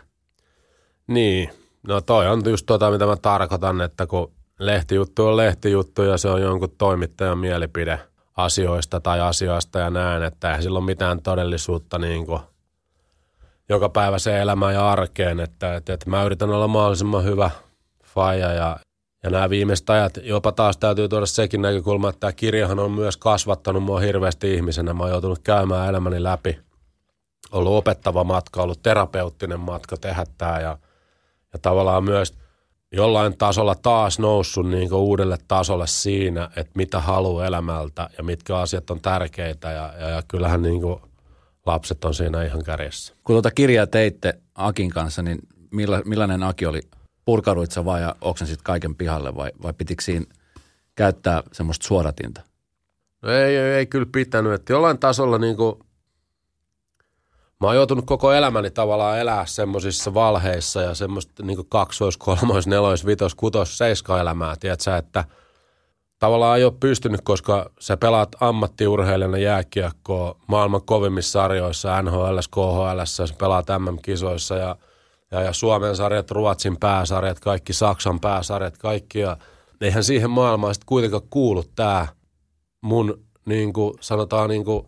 Niin, 1.08 1.50
no 1.88 2.02
toi 2.02 2.28
on 2.28 2.44
just 2.46 2.66
tuota, 2.66 2.92
mitä 2.92 3.06
mä 3.06 3.16
tarkoitan, 3.16 3.82
että 3.82 4.08
kun 4.08 4.32
lehtijuttu 4.60 5.28
on 5.28 5.38
lehtijuttu 5.38 6.02
ja 6.02 6.18
se 6.18 6.30
on 6.30 6.42
jonkun 6.42 6.76
toimittajan 6.78 7.38
mielipide 7.38 8.00
asioista 8.38 9.00
tai 9.00 9.22
asioista 9.22 9.80
ja 9.80 9.90
näin, 9.90 10.24
että 10.24 10.48
eihän 10.50 10.64
sillä 10.64 10.80
ole 10.80 10.86
mitään 10.86 11.22
todellisuutta 11.22 11.98
niin 11.98 12.26
kuin 12.26 12.42
joka 13.70 13.90
päivä 13.90 14.20
se 14.20 14.42
elämä 14.42 14.72
ja 14.72 14.92
arkeen, 14.92 15.40
että, 15.40 15.76
että, 15.76 15.94
että 15.94 16.10
mä 16.10 16.24
yritän 16.24 16.50
olla 16.50 16.68
mahdollisimman 16.68 17.24
hyvä 17.24 17.52
faija 18.04 18.54
ja, 18.54 18.80
ja 19.24 19.30
nämä 19.30 19.50
viimeiset 19.50 19.90
ajat, 19.90 20.18
jopa 20.24 20.52
taas 20.52 20.78
täytyy 20.78 21.10
tuoda 21.10 21.26
sekin 21.26 21.62
näkökulma, 21.62 22.10
että 22.10 22.20
tämä 22.20 22.32
kirjahan 22.32 22.80
on 22.80 22.92
myös 22.92 23.18
kasvattanut 23.18 23.84
mua 23.84 24.00
hirveästi 24.00 24.54
ihmisenä. 24.54 24.94
Mä 24.94 25.04
oon 25.04 25.12
joutunut 25.12 25.40
käymään 25.40 25.90
elämäni 25.90 26.24
läpi. 26.24 26.60
Ollut 27.52 27.74
opettava 27.74 28.24
matka, 28.24 28.62
ollut 28.62 28.84
terapeuttinen 28.84 29.60
matka 29.60 29.98
tehdä 29.98 30.26
tämä 30.38 30.60
ja, 30.60 30.78
ja 31.54 31.60
tavallaan 31.62 32.04
myös– 32.04 32.34
jollain 32.92 33.38
tasolla 33.38 33.76
taas 33.76 34.20
noussut 34.20 34.70
niin 34.70 34.94
uudelle 34.94 35.38
tasolle 35.48 35.88
siinä, 35.88 36.50
että 36.56 36.72
mitä 36.76 37.00
haluaa 37.00 37.46
elämältä 37.46 38.10
ja 38.18 38.24
mitkä 38.24 38.58
asiat 38.58 38.90
on 38.90 39.02
tärkeitä 39.02 39.72
ja, 39.72 39.94
ja, 40.00 40.10
ja 40.10 40.22
kyllähän 40.28 40.62
niin 40.62 40.82
kuin 40.82 41.02
lapset 41.66 42.06
on 42.06 42.14
siinä 42.14 42.44
ihan 42.44 42.64
kärjessä. 42.64 43.14
Kun 43.24 43.34
tuota 43.34 43.52
kirjaa 43.52 43.88
teitte 43.88 44.34
Akin 44.56 44.90
kanssa, 44.90 45.22
niin 45.22 45.40
milla, 45.72 46.02
millainen 46.06 46.44
Aki 46.44 46.66
oli? 46.66 46.82
Purkauduit 47.26 47.72
sä 47.72 47.86
vai 47.86 48.02
ja 48.02 48.16
oksensit 48.22 48.62
kaiken 48.62 48.96
pihalle 48.96 49.36
vai, 49.36 49.52
vai 49.64 49.74
pitikö 49.74 50.04
siinä 50.04 50.26
käyttää 50.96 51.44
semmoista 51.52 51.88
suodatinta? 51.88 52.42
No 53.22 53.32
ei, 53.32 53.58
ei, 53.58 53.74
ei 53.74 53.86
kyllä 53.86 54.06
pitänyt. 54.12 54.54
Että 54.54 54.74
jollain 54.74 55.00
tasolla 55.00 55.38
niin 55.38 55.58
kuin 55.58 55.76
mä 57.62 57.68
oon 57.68 57.76
joutunut 57.76 58.06
koko 58.06 58.32
elämäni 58.34 58.72
tavallaan 58.72 59.20
elää 59.20 59.46
semmoisissa 59.46 60.14
valheissa 60.14 60.82
ja 60.82 60.96
semmoista 60.96 61.44
niin 61.44 61.70
kaksois, 61.70 62.18
kolmois, 62.18 62.68
nelois, 62.68 63.06
vitos, 63.06 63.36
kutos, 63.36 63.78
seiska 63.78 64.22
elämää, 64.22 64.56
tiedätkö, 64.60 64.98
että 64.98 65.24
tavallaan 66.20 66.58
ei 66.58 66.64
ole 66.64 66.74
pystynyt, 66.80 67.22
koska 67.22 67.70
sä 67.80 67.98
pelaat 67.98 68.36
ammattiurheilijana 68.40 69.38
jääkiekkoa 69.38 70.36
maailman 70.48 70.86
kovimmissa 70.86 71.32
sarjoissa, 71.32 72.02
NHL, 72.02 72.38
KHL, 72.52 73.02
sä 73.04 73.26
pelaat 73.38 73.66
MM-kisoissa 73.80 74.56
ja, 74.56 74.76
ja, 75.32 75.42
ja 75.42 75.54
Suomen 75.54 75.96
sarjat, 75.96 76.32
Ruotsin 76.32 76.78
pääsarjat, 76.80 77.40
kaikki 77.40 77.74
Saksan 77.74 78.20
pääsarjat, 78.20 78.78
kaikki. 78.78 79.20
Ja 79.20 79.38
eihän 79.82 80.04
siihen 80.04 80.30
maailmaan 80.30 80.74
sitten 80.74 80.88
kuitenkaan 80.88 81.24
kuulu 81.30 81.64
tämä 81.76 82.08
mun 82.82 83.24
niin 83.46 83.74
kuin, 83.74 83.94
sanotaan 84.00 84.50
niin 84.50 84.66
kuin 84.66 84.88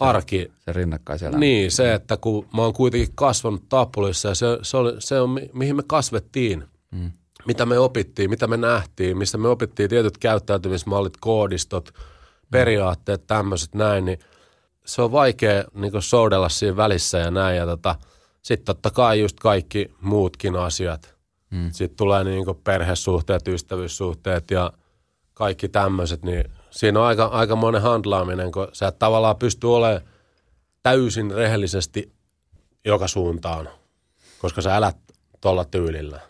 arki. 0.00 0.52
Se 0.64 0.72
rinnakkaiselämä. 0.72 1.38
Niin, 1.38 1.70
se, 1.70 1.94
että 1.94 2.16
kun 2.16 2.48
mä 2.56 2.62
oon 2.62 2.72
kuitenkin 2.72 3.12
kasvanut 3.14 3.68
Tapulissa 3.68 4.28
ja 4.28 4.34
se, 4.34 4.46
se, 4.62 4.76
oli, 4.76 4.92
se 4.98 5.20
on 5.20 5.30
mi- 5.30 5.50
mihin 5.52 5.76
me 5.76 5.82
kasvettiin. 5.86 6.64
Mm 6.90 7.12
mitä 7.46 7.66
me 7.66 7.78
opittiin, 7.78 8.30
mitä 8.30 8.46
me 8.46 8.56
nähtiin, 8.56 9.18
missä 9.18 9.38
me 9.38 9.48
opittiin 9.48 9.90
tietyt 9.90 10.18
käyttäytymismallit, 10.18 11.16
koodistot, 11.20 11.94
periaatteet, 12.50 13.26
tämmöiset 13.26 13.74
näin, 13.74 14.04
niin 14.04 14.18
se 14.86 15.02
on 15.02 15.12
vaikea 15.12 15.64
niin 15.74 15.92
soudella 15.98 16.48
siinä 16.48 16.76
välissä 16.76 17.18
ja 17.18 17.30
näin. 17.30 17.56
Ja 17.56 17.66
tota, 17.66 17.94
sitten 18.42 18.64
totta 18.64 18.90
kai 18.90 19.20
just 19.20 19.40
kaikki 19.40 19.90
muutkin 20.00 20.56
asiat. 20.56 21.14
Hmm. 21.50 21.70
Sitten 21.72 21.96
tulee 21.96 22.24
niin 22.24 22.44
perhesuhteet, 22.64 23.48
ystävyyssuhteet 23.48 24.50
ja 24.50 24.72
kaikki 25.34 25.68
tämmöiset, 25.68 26.22
niin 26.22 26.44
siinä 26.76 27.00
on 27.00 27.06
aika, 27.06 27.24
aika 27.24 27.56
monen 27.56 27.82
handlaaminen, 27.82 28.52
kun 28.52 28.68
sä 28.72 28.88
et 28.88 28.98
tavallaan 28.98 29.36
pysty 29.36 29.66
olemaan 29.66 30.00
täysin 30.82 31.30
rehellisesti 31.30 32.12
joka 32.84 33.08
suuntaan, 33.08 33.68
koska 34.38 34.62
sä 34.62 34.76
elät 34.76 34.96
tuolla 35.40 35.64
tyylillä. 35.64 36.20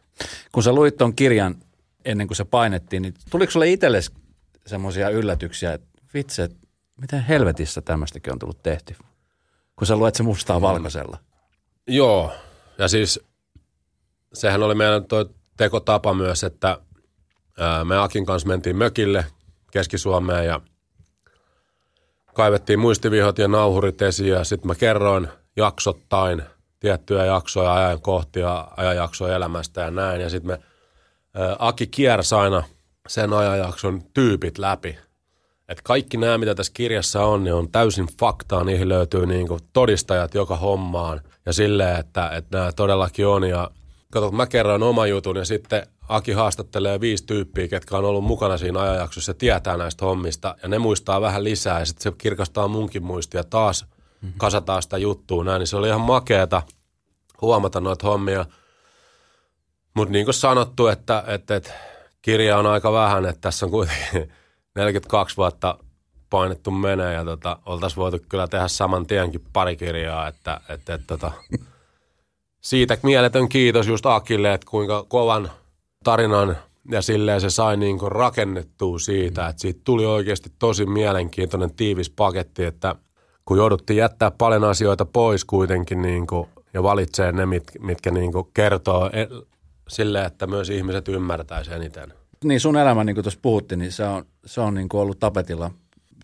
Kun 0.53 0.63
sä 0.63 0.73
luit 0.73 0.97
ton 0.97 1.17
kirjan 1.17 1.55
ennen 2.05 2.27
kuin 2.27 2.37
se 2.37 2.45
painettiin, 2.45 3.03
niin 3.03 3.15
tuliko 3.31 3.53
sulle 3.53 3.71
itsellesi 3.71 4.13
semmoisia 4.67 5.09
yllätyksiä, 5.09 5.73
että 5.73 5.89
vitsi, 6.15 6.43
että 6.43 6.67
miten 7.01 7.23
helvetissä 7.23 7.81
tämmöistäkin 7.81 8.33
on 8.33 8.39
tullut 8.39 8.63
tehty, 8.63 8.97
kun 9.77 9.87
sä 9.87 9.97
luet 9.97 10.15
se 10.15 10.23
mustaa 10.23 10.61
valkoisella? 10.61 11.19
Joo, 11.87 12.33
ja 12.79 12.89
siis 12.89 13.21
sehän 14.35 14.63
oli 14.63 14.75
meidän 14.75 15.05
toi 15.05 15.27
tekotapa 15.57 16.15
myös, 16.15 16.45
että 16.45 16.79
me 17.85 17.99
Akin 17.99 18.27
kanssa 18.27 18.49
mentiin 18.49 18.77
mökille 18.77 19.27
Keski-Suomeen 19.75 20.47
ja 20.47 20.61
kaivettiin 22.35 22.79
muistivihot 22.79 23.39
ja 23.39 23.49
nauhurit 23.49 24.03
esiin 24.03 24.31
ja 24.31 24.45
sitten 24.45 24.69
mä 24.69 24.75
kerroin 24.75 25.29
jaksottain– 25.57 26.43
tiettyjä 26.85 27.25
jaksoja, 27.25 27.75
ajankohtia, 27.75 28.69
ajanjaksoja 28.77 29.37
elämästä 29.37 29.81
ja 29.81 29.91
näin. 29.91 30.21
Ja 30.21 30.31
sitten 30.31 30.51
me 30.51 30.55
ä, 30.55 31.57
Aki 31.59 31.87
kiersi 31.87 32.35
aina 32.35 32.63
sen 33.09 33.33
ajanjakson 33.33 34.03
tyypit 34.15 34.59
läpi. 34.59 34.99
Et 35.69 35.83
kaikki 35.83 36.17
nämä, 36.17 36.39
mitä 36.39 36.55
tässä 36.55 36.73
kirjassa 36.77 37.25
on, 37.25 37.45
niin 37.45 37.55
on 37.55 37.71
täysin 37.71 38.09
faktaa. 38.21 38.65
Niihin 38.65 38.89
löytyy 38.89 39.27
niinku 39.27 39.59
todistajat 39.73 40.35
joka 40.35 40.57
hommaan. 40.57 41.21
Ja 41.47 41.53
silleen, 41.53 42.01
että, 42.01 42.29
että 42.29 42.59
nämä 42.59 42.73
todellakin 42.73 43.27
on. 43.27 43.45
Ja 43.45 43.71
kato, 44.13 44.31
mä 44.31 44.47
kerron 44.47 44.83
oma 44.83 45.07
jutun 45.07 45.37
ja 45.37 45.45
sitten 45.45 45.87
Aki 46.09 46.33
haastattelee 46.33 47.01
viisi 47.01 47.27
tyyppiä, 47.27 47.69
ketkä 47.69 47.97
on 47.97 48.05
ollut 48.05 48.25
mukana 48.25 48.59
siinä 48.59 48.81
ajanjaksossa 48.81 49.31
ja 49.31 49.35
tietää 49.35 49.77
näistä 49.77 50.05
hommista. 50.05 50.57
Ja 50.63 50.69
ne 50.69 50.79
muistaa 50.79 51.21
vähän 51.21 51.45
lisää 51.45 51.79
ja 51.79 51.85
sitten 51.85 52.03
se 52.03 52.19
kirkastaa 52.19 52.69
munkin 52.69 53.05
muistia 53.05 53.45
taas– 53.45 53.85
mm-hmm. 54.25 54.39
kasataan 54.39 54.83
sitä 54.83 54.99
juttua 54.99 55.45
näin, 55.45 55.59
niin 55.59 55.67
se 55.67 55.77
oli 55.77 55.89
ihan 55.89 56.01
makeata 56.01 56.63
huomata 57.41 57.81
noita 57.81 58.07
hommia. 58.07 58.47
Mutta 59.95 60.13
niin 60.13 60.25
kuin 60.25 60.35
sanottu, 60.35 60.87
että, 60.87 61.25
että, 61.27 61.57
että 61.57 61.73
kirja 62.23 62.59
on 62.59 62.67
aika 62.67 62.93
vähän, 62.93 63.27
että 63.27 63.41
tässä 63.41 63.67
on 63.67 63.71
kuitenkin 63.71 64.33
42 64.75 65.37
vuotta 65.37 65.79
painettu 66.31 66.71
menee 66.71 67.15
ja 67.15 67.25
tota, 67.25 67.59
oltaisiin 67.67 67.97
voitu 67.97 68.19
kyllä 68.29 68.49
tehdä 68.49 68.69
saman 68.69 69.07
tienkin 69.07 69.45
pari 69.53 69.77
kirjaa, 69.77 70.29
että, 70.29 70.61
että, 70.69 70.95
että 70.95 71.07
tota, 71.07 71.33
siitä 72.61 72.99
mieletön 73.03 73.49
kiitos 73.49 73.87
just 73.87 74.07
Akille, 74.07 74.55
että 74.55 74.71
kuinka 74.71 75.05
kovan 75.09 75.51
tarinan 76.05 76.57
ja 76.91 77.03
silleen 77.03 77.41
se 77.41 77.51
sai 77.51 77.77
niin 77.77 77.99
rakennettua 78.07 78.99
siitä, 78.99 79.49
että 79.49 79.61
siitä 79.61 79.81
tuli 79.85 80.07
oikeasti 80.07 80.53
tosi 80.59 80.87
mielenkiintoinen 80.87 81.75
tiivis 81.75 82.11
paketti, 82.11 82.65
että 82.65 82.95
kun 83.45 83.57
jouduttiin 83.57 83.97
jättää 83.97 84.31
paljon 84.31 84.65
asioita 84.65 85.05
pois 85.05 85.45
kuitenkin 85.45 86.03
niin 86.03 86.27
kuin, 86.27 86.49
ja 86.75 86.83
valitsee 86.83 87.33
ne, 87.33 87.47
mit, 87.47 87.65
mitkä 87.81 88.11
niin 88.11 88.33
kuin 88.33 88.47
kertoo 88.55 89.11
e, 89.13 89.27
sille, 89.89 90.25
että 90.25 90.47
myös 90.47 90.71
ihmiset 90.71 91.09
ymmärtäisi 91.09 91.73
eniten. 91.73 92.13
Niin 92.45 92.61
sun 92.61 92.77
elämä, 92.77 93.05
niin 93.05 93.17
kuin 93.17 93.25
tuossa 93.25 93.41
puhuttiin, 93.43 93.79
niin 93.79 93.93
se 93.93 94.05
on, 94.05 94.25
se 94.47 94.61
on 94.61 94.75
niin 94.75 94.89
kuin 94.89 95.01
ollut 95.01 95.19
tapetilla 95.19 95.71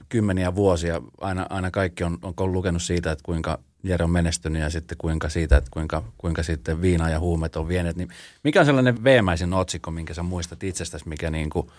kymmeniä 0.08 0.54
vuosia. 0.54 1.02
Aina, 1.20 1.46
aina 1.50 1.70
kaikki 1.70 2.04
on, 2.04 2.18
on 2.36 2.52
lukenut 2.52 2.82
siitä, 2.82 3.12
että 3.12 3.22
kuinka 3.24 3.58
Jere 3.82 4.04
on 4.04 4.10
menestynyt 4.10 4.62
ja 4.62 4.70
sitten 4.70 4.98
kuinka 4.98 5.28
siitä, 5.28 5.56
että 5.56 5.70
kuinka, 5.70 6.02
kuinka 6.18 6.42
sitten 6.42 6.82
viina 6.82 7.08
ja 7.08 7.20
huumet 7.20 7.56
on 7.56 7.68
vieneet. 7.68 7.96
Niin 7.96 8.08
mikä 8.44 8.60
on 8.60 8.66
sellainen 8.66 9.04
veemäisin 9.04 9.54
otsikko, 9.54 9.90
minkä 9.90 10.14
sä 10.14 10.22
muistat 10.22 10.62
itsestäsi, 10.62 11.08
mikä, 11.08 11.30
niin 11.30 11.50
kuin, 11.50 11.70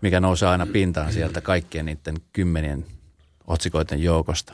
mikä 0.00 0.20
nousee 0.20 0.48
aina 0.48 0.66
pintaan 0.66 1.12
sieltä 1.12 1.40
kaikkien 1.40 1.86
niiden 1.86 2.16
kymmenien 2.32 2.86
otsikoiden 3.46 4.02
joukosta? 4.02 4.52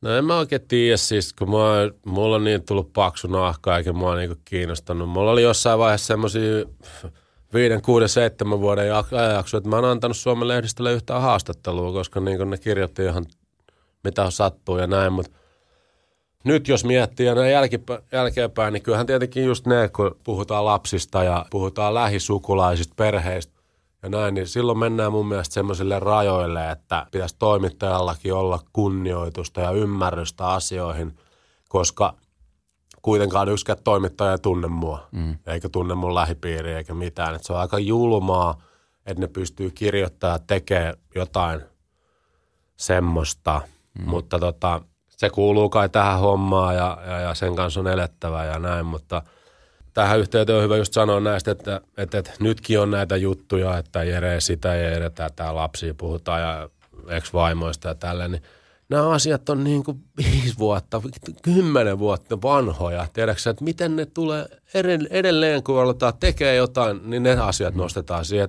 No 0.00 0.16
en 0.16 0.24
mä 0.24 0.38
oikein 0.38 0.62
tiedä 0.68 0.96
siis, 0.96 1.32
kun 1.32 1.50
mä, 1.50 1.56
mulla 2.04 2.36
on 2.36 2.44
niin 2.44 2.62
tullut 2.62 2.92
paksu 2.92 3.28
nahka 3.28 3.78
eikä 3.78 3.92
mua 3.92 4.14
niinku 4.14 4.36
kiinnostanut. 4.44 5.08
Mulla 5.08 5.30
oli 5.30 5.42
jossain 5.42 5.78
vaiheessa 5.78 6.06
semmoisia 6.06 6.64
viiden, 7.54 7.82
kuuden, 7.82 8.08
seitsemän 8.08 8.60
vuoden 8.60 8.94
ajanjakso, 9.12 9.56
että 9.56 9.68
mä 9.70 9.76
oon 9.76 9.84
antanut 9.84 10.16
Suomen 10.16 10.48
lehdistölle 10.48 10.92
yhtään 10.92 11.22
haastattelua, 11.22 11.92
koska 11.92 12.20
niin 12.20 12.50
ne 12.50 12.58
kirjoitti 12.58 13.02
ihan 13.02 13.26
mitä 14.04 14.30
sattuu 14.30 14.78
ja 14.78 14.86
näin, 14.86 15.12
mutta 15.12 15.38
nyt 16.44 16.68
jos 16.68 16.84
miettii 16.84 17.26
ja 17.26 17.34
näin 17.34 17.52
jälkeenpäin, 18.12 18.72
niin 18.72 18.82
kyllähän 18.82 19.06
tietenkin 19.06 19.44
just 19.44 19.66
ne, 19.66 19.90
kun 19.96 20.16
puhutaan 20.24 20.64
lapsista 20.64 21.24
ja 21.24 21.46
puhutaan 21.50 21.94
lähisukulaisista, 21.94 22.94
perheistä, 22.96 23.60
ja 24.02 24.08
näin, 24.08 24.34
niin 24.34 24.46
silloin 24.46 24.78
mennään 24.78 25.12
mun 25.12 25.28
mielestä 25.28 25.54
semmoisille 25.54 25.98
rajoille, 25.98 26.70
että 26.70 27.06
pitäisi 27.10 27.36
toimittajallakin 27.38 28.34
olla 28.34 28.60
kunnioitusta 28.72 29.60
ja 29.60 29.70
ymmärrystä 29.70 30.46
asioihin, 30.46 31.18
koska 31.68 32.14
kuitenkaan 33.02 33.48
yksikään 33.48 33.78
toimittaja 33.84 34.32
ei 34.32 34.38
tunne 34.38 34.68
mua, 34.68 35.08
mm. 35.12 35.38
eikä 35.46 35.68
tunne 35.68 35.94
mun 35.94 36.14
lähipiiriä 36.14 36.78
eikä 36.78 36.94
mitään. 36.94 37.34
Et 37.34 37.44
se 37.44 37.52
on 37.52 37.60
aika 37.60 37.78
julmaa, 37.78 38.62
että 39.06 39.20
ne 39.20 39.26
pystyy 39.26 39.70
kirjoittamaan 39.70 40.34
ja 40.34 40.44
tekemään 40.46 40.94
jotain 41.14 41.60
semmoista, 42.76 43.62
mm. 43.98 44.08
mutta 44.10 44.38
tota, 44.38 44.82
se 45.08 45.30
kuuluu 45.30 45.68
kai 45.68 45.88
tähän 45.88 46.18
hommaan 46.18 46.76
ja, 46.76 46.98
ja, 47.06 47.20
ja 47.20 47.34
sen 47.34 47.56
kanssa 47.56 47.80
on 47.80 47.88
elettävä 47.88 48.44
ja 48.44 48.58
näin, 48.58 48.86
mutta– 48.86 49.22
tähän 49.94 50.18
yhteyteen 50.18 50.58
on 50.58 50.64
hyvä 50.64 50.76
just 50.76 50.92
sanoa 50.92 51.20
näistä, 51.20 51.50
että, 51.50 51.80
että, 51.96 52.18
että 52.18 52.30
nytkin 52.40 52.80
on 52.80 52.90
näitä 52.90 53.16
juttuja, 53.16 53.78
että 53.78 54.04
Jere 54.04 54.40
sitä 54.40 54.68
ja 54.68 54.90
Jere 54.90 55.10
tätä 55.10 55.54
lapsia 55.54 55.94
puhutaan 55.94 56.40
ja 56.40 56.68
ex-vaimoista 57.08 57.88
ja 57.88 57.94
tällä, 57.94 58.28
niin 58.28 58.42
nämä 58.88 59.08
asiat 59.08 59.48
on 59.48 59.64
niin 59.64 59.84
kuin 59.84 60.04
viisi 60.16 60.58
vuotta, 60.58 61.02
kymmenen 61.42 61.98
vuotta 61.98 62.42
vanhoja. 62.42 63.06
Tiedätkö 63.12 63.50
että 63.50 63.64
miten 63.64 63.96
ne 63.96 64.06
tulee 64.06 64.46
edelleen, 65.10 65.62
kun 65.62 65.80
aletaan 65.80 66.12
tekemään 66.20 66.56
jotain, 66.56 67.00
niin 67.10 67.22
ne 67.22 67.32
asiat 67.32 67.74
nostetaan 67.74 68.24
siihen. 68.24 68.48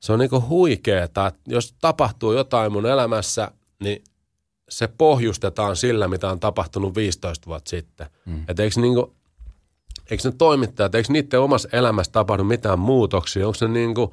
Se 0.00 0.12
on 0.12 0.18
niin 0.18 0.30
kuin 0.30 0.48
huikeaa, 0.48 1.04
että 1.04 1.32
jos 1.46 1.74
tapahtuu 1.80 2.32
jotain 2.32 2.72
mun 2.72 2.86
elämässä, 2.86 3.50
niin 3.80 4.04
se 4.68 4.88
pohjustetaan 4.88 5.76
sillä, 5.76 6.08
mitä 6.08 6.30
on 6.30 6.40
tapahtunut 6.40 6.94
15 6.94 7.46
vuotta 7.46 7.68
sitten. 7.68 8.06
Mm. 8.26 8.44
Että 8.48 8.62
eikö 8.62 8.80
niin 8.80 8.94
kuin 8.94 9.12
eikö 10.10 10.28
ne 10.28 10.34
toimittajat, 10.38 10.94
eikö 10.94 11.12
niiden 11.12 11.40
omassa 11.40 11.68
elämässä 11.72 12.12
tapahdu 12.12 12.44
mitään 12.44 12.78
muutoksia? 12.78 13.46
Onko 13.46 13.54
se 13.54 13.68
niin 13.68 13.94
kuin, 13.94 14.10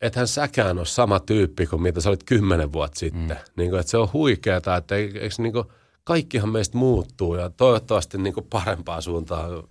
ethän 0.00 0.28
säkään 0.28 0.78
ole 0.78 0.86
sama 0.86 1.20
tyyppi 1.20 1.66
kuin 1.66 1.82
mitä 1.82 2.00
sä 2.00 2.08
olit 2.08 2.24
kymmenen 2.24 2.72
vuotta 2.72 2.98
sitten. 2.98 3.36
Mm. 3.36 3.52
Niin 3.56 3.70
kuin, 3.70 3.80
että 3.80 3.90
se 3.90 3.96
on 3.96 4.12
huikeaa, 4.12 4.56
että 4.56 4.96
eikö 4.96 5.28
niin 5.38 5.52
kuin, 5.52 5.64
kaikkihan 6.04 6.48
meistä 6.48 6.78
muuttuu 6.78 7.34
ja 7.34 7.50
toivottavasti 7.50 8.18
niin 8.18 8.34
kuin 8.34 8.46
parempaa 8.50 9.00
suuntaan. 9.00 9.62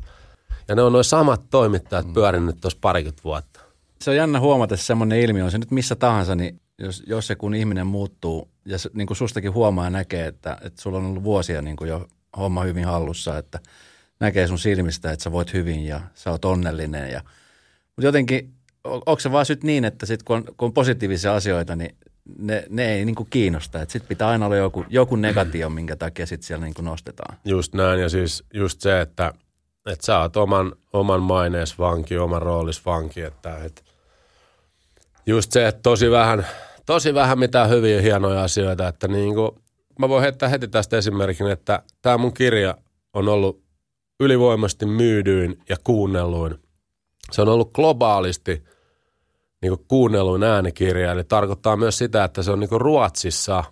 Ja 0.68 0.76
ne 0.76 0.82
on 0.82 0.94
noin 0.94 1.04
samat 1.04 1.42
toimittajat 1.50 2.08
mm. 2.08 2.14
pyörinyt 2.14 2.62
tuossa 2.62 2.80
parikymmentä 2.82 3.24
vuotta. 3.24 3.60
Se 4.02 4.10
on 4.10 4.18
jännä 4.18 4.40
huomata 4.40 4.78
semmoinen 4.78 5.20
ilmiö, 5.20 5.46
on 5.46 5.52
se 5.52 5.58
nyt 5.58 5.72
missä 5.72 5.96
tahansa, 5.96 6.36
niin 6.36 6.62
jos, 6.80 7.04
jos 7.08 7.28
se 7.28 7.36
kun 7.36 7.56
ihminen 7.56 7.88
muuttuu 7.88 8.53
ja 8.66 8.78
niin 8.94 9.08
kuin 9.08 9.18
sustakin 9.18 9.54
huomaa 9.54 9.86
ja 9.86 9.90
näkee, 9.90 10.28
että, 10.28 10.58
että 10.62 10.82
sulla 10.82 10.98
on 10.98 11.06
ollut 11.06 11.24
vuosia 11.24 11.62
niin 11.62 11.76
kuin 11.76 11.90
jo 11.90 12.08
homma 12.38 12.64
hyvin 12.64 12.86
hallussa, 12.86 13.38
että– 13.38 13.60
näkee 14.24 14.48
sun 14.48 14.60
silmistä, 14.60 15.12
että 15.12 15.24
sä 15.24 15.32
voit 15.32 15.54
hyvin 15.54 15.86
ja 15.86 16.02
sä 16.14 16.32
oot 16.32 16.46
onnellinen. 16.46 17.12
Ja, 17.12 17.22
mutta 17.86 18.06
jotenkin, 18.06 18.54
onko 18.84 19.20
se 19.20 19.32
vaan 19.32 19.46
nyt 19.50 19.64
niin, 19.64 19.86
että 19.86 20.06
sit 20.06 20.24
kun, 20.24 20.36
on, 20.36 20.44
kun 20.44 20.66
on 20.66 20.74
positiivisia 20.74 21.36
asioita, 21.36 21.76
niin 21.76 21.96
ne, 22.38 22.66
ne 22.70 22.94
ei 22.94 23.06
niin 23.06 23.16
kuin 23.16 23.30
kiinnosta. 23.30 23.82
Että 23.82 23.94
sit 23.94 24.08
pitää 24.08 24.28
aina 24.28 24.46
olla 24.46 24.56
joku, 24.56 24.86
joku 24.90 25.16
negatio, 25.16 25.70
minkä 25.70 25.96
takia 25.96 26.26
sit 26.26 26.44
siellä 26.44 26.66
niin 26.66 26.74
kuin 26.74 26.86
nostetaan. 26.86 27.38
Just 27.46 27.74
näin 27.74 28.02
ja 28.02 28.10
siis 28.10 28.44
just 28.54 28.82
se, 28.82 29.02
että, 29.02 29.34
että 29.92 30.06
sä 30.06 30.20
oot 30.20 30.38
oman, 30.38 30.74
oman 30.94 31.22
mainees 31.22 31.80
vanki, 31.80 32.18
oman 32.18 32.42
roolis 32.42 32.86
vanki, 32.86 33.22
että, 33.22 33.58
että 33.58 33.82
just 35.26 35.52
se, 35.52 35.68
että 35.68 35.82
tosi 35.84 36.12
vähän, 36.12 36.48
tosi 36.86 37.14
vähän 37.14 37.40
mitään 37.40 37.70
hyviä 37.70 38.02
hienoja 38.02 38.44
asioita, 38.44 38.88
että 38.88 39.08
niin 39.08 39.36
kuin, 39.36 39.52
mä 40.00 40.10
voin 40.10 40.22
heittää 40.22 40.50
heti 40.50 40.68
tästä 40.68 40.98
esimerkin, 40.98 41.48
että 41.48 41.84
tämä 42.02 42.18
mun 42.18 42.34
kirja 42.34 42.78
on 43.14 43.30
ollut 43.30 43.64
ylivoimasti 44.20 44.86
myydyin 44.86 45.60
ja 45.70 45.76
kuunnelluin. 45.84 46.56
Se 47.32 47.42
on 47.42 47.50
ollut 47.50 47.74
globaalisti 47.74 48.64
niin 49.62 49.86
kuunnelluin 49.88 50.44
äänikirja, 50.44 51.12
eli 51.12 51.24
tarkoittaa 51.24 51.78
myös 51.78 51.98
sitä, 51.98 52.24
että 52.24 52.44
se 52.44 52.52
on 52.52 52.60
niin 52.60 52.70
Ruotsissa 52.72 53.64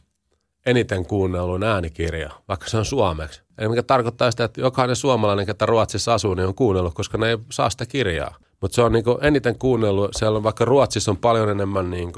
eniten 0.66 1.06
kuunnelluin 1.06 1.64
äänikirja, 1.64 2.30
vaikka 2.48 2.70
se 2.70 2.78
on 2.78 2.86
suomeksi. 2.86 3.42
Eli 3.58 3.70
mikä 3.70 3.84
tarkoittaa 3.84 4.32
sitä, 4.32 4.44
että 4.44 4.62
jokainen 4.62 4.96
suomalainen, 4.96 5.46
ketä 5.46 5.66
Ruotsissa 5.66 6.14
asuu, 6.14 6.34
niin 6.34 6.48
on 6.48 6.56
kuunnellut, 6.56 6.94
koska 6.94 7.18
ne 7.18 7.30
ei 7.30 7.38
saa 7.52 7.70
sitä 7.70 7.86
kirjaa. 7.86 8.36
Mutta 8.62 8.76
se 8.76 8.82
on 8.82 8.92
niin 8.92 9.04
eniten 9.22 9.60
kuunnellut, 9.60 10.12
siellä 10.18 10.38
on, 10.38 10.44
vaikka 10.44 10.66
Ruotsissa 10.66 11.12
on 11.12 11.18
paljon 11.18 11.50
enemmän 11.50 11.90
niin 11.90 12.12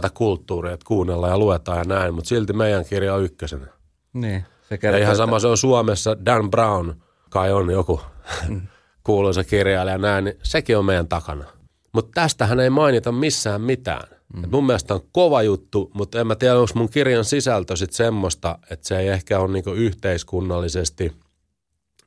tätä 0.00 0.14
kulttuuria, 0.14 0.72
että 0.72 0.86
kuunnellaan 0.86 1.32
ja 1.32 1.38
luetaan 1.38 1.78
ja 1.78 1.84
näin, 1.84 2.14
mutta 2.14 2.28
silti 2.28 2.52
meidän 2.52 2.84
kirja 2.84 3.14
on 3.14 3.24
ykkösenä. 3.24 3.66
Niin, 4.12 4.44
se 4.68 4.78
kertoo, 4.78 4.98
ja 4.98 5.04
ihan 5.04 5.16
sama 5.16 5.38
se 5.38 5.46
on 5.46 5.56
Suomessa, 5.56 6.16
Dan 6.26 6.50
Brown 6.50 6.94
kai 7.30 7.52
on 7.52 7.70
joku 7.70 8.00
mm. 8.48 8.60
kuuluisa 9.04 9.44
kirjailija 9.44 9.94
ja 9.94 9.98
näin, 9.98 10.24
niin 10.24 10.38
sekin 10.42 10.78
on 10.78 10.84
meidän 10.84 11.08
takana. 11.08 11.44
Mutta 11.92 12.10
tästähän 12.14 12.60
ei 12.60 12.70
mainita 12.70 13.12
missään 13.12 13.60
mitään. 13.60 14.08
Mm. 14.34 14.44
Et 14.44 14.50
mun 14.50 14.66
mielestä 14.66 14.94
on 14.94 15.00
kova 15.12 15.42
juttu, 15.42 15.90
mutta 15.94 16.20
en 16.20 16.26
mä 16.26 16.36
tiedä, 16.36 16.54
onko 16.54 16.72
mun 16.74 16.88
kirjan 16.88 17.24
sisältö 17.24 17.76
sitten 17.76 17.96
semmoista, 17.96 18.58
että 18.70 18.88
se 18.88 18.98
ei 18.98 19.08
ehkä 19.08 19.38
ole 19.38 19.52
niinku 19.52 19.70
yhteiskunnallisesti 19.70 21.12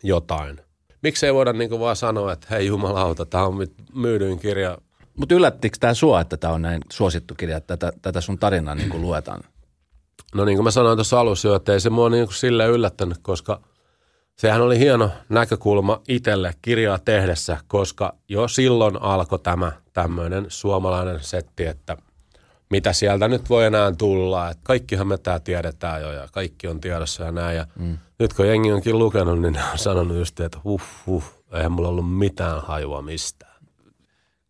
jotain. 0.04 0.62
Miksi 1.04 1.26
ei 1.26 1.34
voida 1.34 1.54
niinku 1.54 1.80
vaan 1.80 1.96
sanoa, 1.96 2.34
että 2.34 2.48
hei 2.52 2.68
jumalauta, 2.68 3.26
tämä 3.26 3.46
on 3.46 3.68
myydyin 3.94 4.40
kirja. 4.40 4.78
Mutta 5.20 5.36
yllättikö 5.36 5.78
tämä 5.80 5.94
sua, 5.94 6.22
että 6.22 6.38
tämä 6.38 6.54
on 6.54 6.62
näin 6.62 6.82
suosittu 6.92 7.36
kirja, 7.36 7.58
että 7.58 7.78
tätä, 7.78 7.98
tätä 8.02 8.22
sun 8.22 8.40
tarinaa 8.40 8.76
niinku 8.76 9.02
luetaan? 9.02 9.42
No 10.36 10.46
niin 10.46 10.58
kuin 10.58 10.64
mä 10.64 10.72
sanoin 10.72 10.98
tuossa 10.98 11.20
alussa 11.20 11.48
jo, 11.48 11.56
että 11.56 11.74
ei 11.74 11.80
se 11.80 11.90
mua 11.90 12.10
niinku 12.10 12.34
sille 12.34 12.68
yllättänyt, 12.68 13.18
koska 13.22 13.62
sehän 14.36 14.62
oli 14.62 14.80
hieno 14.80 15.12
näkökulma 15.30 16.02
itselle 16.08 16.54
kirjaa 16.62 17.00
tehdessä, 17.00 17.58
koska 17.68 18.16
jo 18.30 18.48
silloin 18.48 19.02
alkoi 19.02 19.40
tämä 19.40 19.72
tämmöinen 19.94 20.46
suomalainen 20.48 21.20
setti, 21.24 21.66
että– 21.66 21.98
mitä 22.70 22.94
sieltä 22.94 23.28
nyt 23.28 23.50
voi 23.50 23.66
enää 23.66 23.92
tulla. 23.98 24.50
Et 24.50 24.58
kaikkihan 24.64 25.08
me 25.08 25.18
tämä 25.18 25.40
tiedetään 25.40 26.02
jo 26.02 26.12
ja 26.12 26.28
kaikki 26.32 26.68
on 26.68 26.82
tiedossa 26.82 27.24
ja 27.24 27.32
näin. 27.32 27.58
Ja 27.58 27.66
mm. 27.80 27.98
Nyt 28.20 28.34
kun 28.34 28.48
jengi 28.48 28.72
onkin 28.72 29.00
lukenut, 29.00 29.42
niin 29.42 29.54
ne 29.54 29.64
on 29.72 29.78
sanonut 29.78 30.18
just, 30.18 30.40
että 30.40 30.58
huh, 30.64 30.82
huh, 31.06 31.24
eihän 31.54 31.72
mulla 31.72 31.90
ollut 31.90 32.18
mitään 32.18 32.62
hajua 32.62 33.02
mistään. 33.02 33.49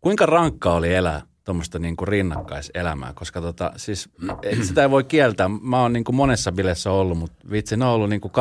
Kuinka 0.01 0.25
rankka 0.25 0.73
oli 0.73 0.93
elää 0.93 1.21
tuommoista 1.43 1.79
niin 1.79 1.95
kuin 1.95 2.07
rinnakkaiselämää, 2.07 3.13
koska 3.13 3.41
tota, 3.41 3.71
siis, 3.75 4.09
et 4.43 4.63
sitä 4.63 4.81
ei 4.81 4.89
voi 4.89 5.03
kieltää. 5.03 5.49
Mä 5.61 5.81
oon 5.81 5.93
niin 5.93 6.03
kuin 6.03 6.15
monessa 6.15 6.51
bileissä 6.51 6.91
ollut, 6.91 7.17
mutta 7.17 7.49
vitsi, 7.51 7.77
ne 7.77 7.85
on 7.85 7.91
ollut 7.91 8.09
niin 8.09 8.21
kuin 8.21 8.31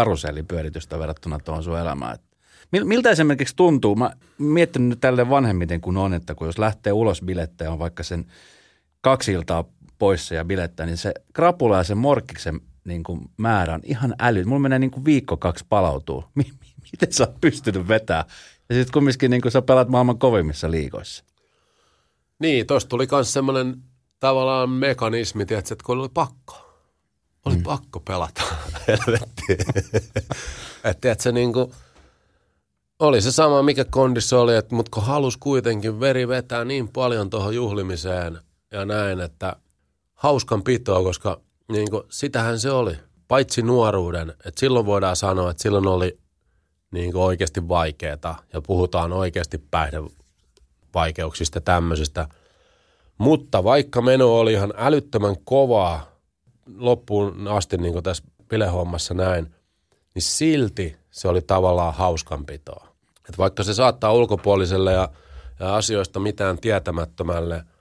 verrattuna 0.98 1.38
tuohon 1.38 1.64
sun 1.64 1.78
elämään. 1.78 2.18
Miltä 2.84 3.10
esimerkiksi 3.10 3.56
tuntuu? 3.56 3.96
Mä 3.96 4.10
miettinyt 4.38 4.88
nyt 4.88 5.00
tälle 5.00 5.30
vanhemmiten 5.30 5.80
kun 5.80 5.96
on, 5.96 6.14
että 6.14 6.34
kun 6.34 6.46
jos 6.46 6.58
lähtee 6.58 6.92
ulos 6.92 7.22
bilettä 7.22 7.64
ja 7.64 7.72
on 7.72 7.78
vaikka 7.78 8.02
sen– 8.02 8.26
kaksi 9.00 9.32
iltaa 9.32 9.64
poissa 9.98 10.34
ja 10.34 10.44
bilettää, 10.44 10.86
niin 10.86 10.96
se 10.96 11.14
krapula 11.32 11.76
ja 11.76 11.84
se 11.84 11.94
morkkiksen 11.94 12.60
niin 12.84 13.02
kuin 13.02 13.20
määrä 13.36 13.74
on 13.74 13.80
ihan 13.84 14.14
äly. 14.20 14.44
Mulla 14.44 14.60
menee 14.60 14.78
niin 14.78 14.90
kuin 14.90 15.04
viikko 15.04 15.36
kaksi 15.36 15.64
palautuu. 15.68 16.24
Miten 16.92 17.12
sä 17.12 17.24
oot 17.24 17.40
pystynyt 17.40 17.88
vetämään? 17.88 18.24
Ja 18.68 18.74
sitten 18.74 18.92
kumminkin 18.92 19.30
niin 19.30 19.42
kuin 19.42 19.52
sä 19.52 19.62
pelaat 19.62 19.88
maailman 19.88 20.18
kovimmissa 20.18 20.70
liikoissa. 20.70 21.24
Niin, 22.38 22.66
tuosta 22.66 22.88
tuli 22.88 23.08
myös 23.12 23.32
semmoinen 23.32 23.82
tavallaan 24.20 24.70
mekanismi, 24.70 25.46
tiedätkö, 25.46 25.74
että 25.74 25.84
kun 25.84 25.98
oli 25.98 26.08
pakko. 26.14 26.54
Oli 27.44 27.56
mm. 27.56 27.62
pakko 27.62 28.00
pelata. 28.00 28.42
Että 30.84 31.00
tiedätkö, 31.00 31.32
niin 31.32 31.52
kuin, 31.52 31.72
oli 32.98 33.20
se 33.20 33.32
sama, 33.32 33.62
mikä 33.62 33.84
kondissa 33.84 34.40
oli, 34.40 34.56
että, 34.56 34.74
mutta 34.74 34.90
kun 34.94 35.02
halus 35.02 35.36
kuitenkin 35.36 36.00
veri 36.00 36.28
vetää 36.28 36.64
niin 36.64 36.88
paljon 36.88 37.30
tuohon 37.30 37.54
juhlimiseen– 37.54 38.38
ja 38.70 38.84
näin, 38.84 39.20
että 39.20 39.56
hauskan 40.14 40.62
pitoa, 40.62 41.02
koska 41.02 41.40
niin 41.72 41.90
kuin, 41.90 42.02
sitähän 42.10 42.60
se 42.60 42.70
oli. 42.70 42.96
Paitsi 43.28 43.62
nuoruuden, 43.62 44.30
että 44.30 44.60
silloin 44.60 44.86
voidaan 44.86 45.16
sanoa, 45.16 45.50
että 45.50 45.62
silloin 45.62 45.86
oli 45.86 46.18
niin 46.90 47.12
kuin 47.12 47.22
oikeasti 47.22 47.68
vaikeaa 47.68 48.42
ja 48.52 48.60
puhutaan 48.66 49.12
oikeasti 49.12 49.58
päihdevaikeuksista 50.92 51.60
tämmöisistä. 51.60 52.28
Mutta 53.18 53.64
vaikka 53.64 54.02
meno 54.02 54.38
oli 54.38 54.52
ihan 54.52 54.74
älyttömän 54.76 55.36
kovaa 55.44 56.06
loppuun 56.76 57.48
asti 57.48 57.76
niin 57.76 57.92
kuin 57.92 58.02
tässä 58.02 58.24
bilehommassa 58.48 59.14
näin, 59.14 59.54
niin 60.14 60.22
silti 60.22 60.96
se 61.10 61.28
oli 61.28 61.42
tavallaan 61.42 61.94
hauskanpitoa. 61.94 62.88
Et 63.28 63.38
vaikka 63.38 63.62
se 63.62 63.74
saattaa 63.74 64.12
ulkopuoliselle 64.12 64.92
ja, 64.92 65.08
ja 65.60 65.76
asioista 65.76 66.20
mitään 66.20 66.58
tietämättömälle– 66.58 67.64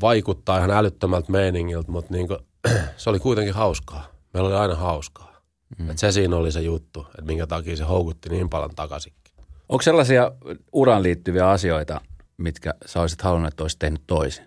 vaikuttaa 0.00 0.58
ihan 0.58 0.70
älyttömältä 0.70 1.32
meiningiltä, 1.32 1.92
mutta 1.92 2.14
niin 2.14 2.28
kuin, 2.28 2.38
se 2.96 3.10
oli 3.10 3.18
kuitenkin 3.18 3.54
hauskaa. 3.54 4.06
Meillä 4.34 4.48
oli 4.48 4.56
aina 4.56 4.74
hauskaa. 4.74 5.42
Mm. 5.78 5.90
Et 5.90 5.98
se 5.98 6.12
siinä 6.12 6.36
oli 6.36 6.52
se 6.52 6.60
juttu, 6.60 7.06
että 7.08 7.22
minkä 7.22 7.46
takia 7.46 7.76
se 7.76 7.84
houkutti 7.84 8.28
niin 8.28 8.48
paljon 8.48 8.74
takaisinkin. 8.74 9.22
Onko 9.68 9.82
sellaisia 9.82 10.32
uraan 10.72 11.02
liittyviä 11.02 11.48
asioita, 11.48 12.00
mitkä 12.36 12.74
sä 12.86 13.00
olisit 13.00 13.22
halunnut, 13.22 13.48
että 13.48 13.64
olisit 13.64 13.78
tehnyt 13.78 14.02
toisin? 14.06 14.44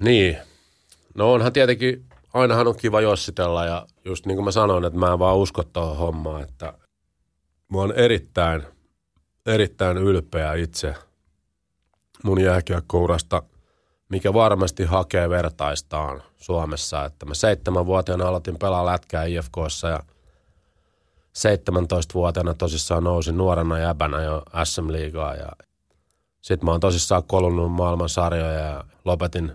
Niin. 0.00 0.38
No 1.14 1.32
onhan 1.32 1.52
tietenkin, 1.52 2.04
ainahan 2.34 2.66
on 2.66 2.76
kiva 2.76 3.00
jossitella 3.00 3.64
ja 3.64 3.86
just 4.04 4.26
niin 4.26 4.36
kuin 4.36 4.44
mä 4.44 4.50
sanoin, 4.50 4.84
että 4.84 4.98
mä 4.98 5.12
en 5.12 5.18
vaan 5.18 5.36
usko 5.36 5.64
tuohon 5.64 5.96
hommaan, 5.96 6.42
että 6.42 6.72
mä 7.68 7.78
oon 7.78 7.92
erittäin, 7.92 8.62
erittäin 9.46 9.96
ylpeä 9.96 10.54
itse 10.54 10.94
mun 12.22 12.40
jääkiekkourasta– 12.40 13.42
mikä 14.08 14.34
varmasti 14.34 14.84
hakee 14.84 15.30
vertaistaan 15.30 16.22
Suomessa. 16.36 17.04
Että 17.04 17.26
mä 17.26 17.34
seitsemänvuotiaana 17.34 18.28
aloitin 18.28 18.58
pelaa 18.58 18.86
lätkää 18.86 19.24
IFKssa 19.24 19.88
ja 19.88 20.00
17-vuotiaana 21.38 22.54
tosissaan 22.54 23.04
nousin 23.04 23.36
nuorena 23.36 23.78
jäbänä 23.78 24.22
jo 24.22 24.42
SM-liigaa 24.64 25.34
ja 25.34 25.48
sitten 26.44 26.66
mä 26.66 26.70
oon 26.70 26.80
tosissaan 26.80 27.24
kolunnut 27.24 27.72
maailman 27.72 28.08
sarjoja 28.08 28.60
ja 28.60 28.84
lopetin 29.04 29.52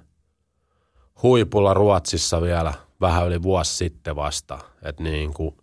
huipulla 1.24 1.74
Ruotsissa 1.74 2.42
vielä 2.42 2.74
vähän 3.02 3.28
yli 3.28 3.44
vuosi 3.44 3.76
sitten 3.76 4.16
vasta. 4.16 4.60
Että 4.84 5.04
niin 5.04 5.34
kuin, 5.34 5.58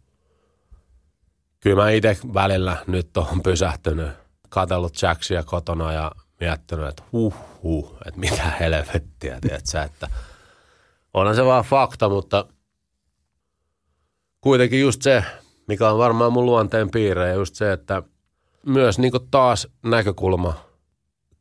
kyllä 1.61 1.83
mä 1.83 1.91
itse 1.91 2.19
välillä 2.35 2.77
nyt 2.87 3.17
on 3.17 3.43
pysähtynyt, 3.43 4.09
katsellut 4.49 5.03
Jacksia 5.03 5.43
kotona 5.43 5.93
ja 5.93 6.13
miettinyt, 6.41 6.89
että 6.89 7.03
huh, 7.13 7.35
huh 7.63 7.97
että 8.07 8.21
mitä 8.21 8.43
helvettiä, 8.61 9.39
tiedätkö, 9.41 9.83
että 9.83 10.09
onhan 11.15 11.37
se 11.37 11.45
vaan 11.45 11.65
fakta, 11.65 12.09
mutta 12.09 12.47
kuitenkin 14.41 14.81
just 14.81 15.03
se, 15.03 15.25
mikä 15.69 15.91
on 15.91 15.99
varmaan 15.99 16.33
mun 16.33 16.47
luonteen 16.47 16.91
piirre, 16.91 17.33
just 17.33 17.55
se, 17.55 17.73
että 17.73 18.03
myös 18.67 18.99
niin 18.99 19.13
taas 19.31 19.69
näkökulma 19.83 20.66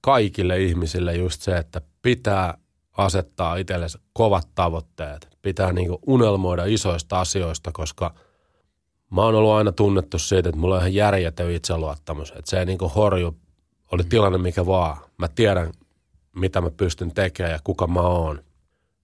kaikille 0.06 0.62
ihmisille 0.62 1.16
just 1.16 1.42
se, 1.42 1.58
että 1.58 1.82
pitää 2.02 2.58
asettaa 2.98 3.56
itsellensä 3.56 4.00
kovat 4.14 4.48
tavoitteet. 4.56 5.28
Pitää 5.42 5.74
niin 5.74 5.98
unelmoida 6.08 6.66
isoista 6.66 7.20
asioista, 7.20 7.72
koska 7.72 8.14
mä 9.12 9.22
oon 9.22 9.36
ollut 9.36 9.52
aina 9.52 9.72
tunnettu 9.72 10.20
siitä, 10.20 10.50
että 10.50 10.62
mulla 10.62 10.76
on 10.76 10.82
ihan 10.82 10.94
järjetön 10.94 11.52
itseluottamus. 11.52 12.30
Että 12.30 12.50
se 12.50 12.60
ei 12.60 12.66
niin 12.66 12.78
horju 12.96 13.36
oli 13.92 14.04
tilanne 14.04 14.38
mikä 14.38 14.66
vaan. 14.66 14.98
Mä 15.18 15.28
tiedän, 15.28 15.72
mitä 16.36 16.62
mä 16.62 16.70
pystyn 16.72 17.14
tekemään 17.14 17.54
ja 17.54 17.60
kuka 17.64 17.88
mä 17.88 18.02
oon. 18.02 18.40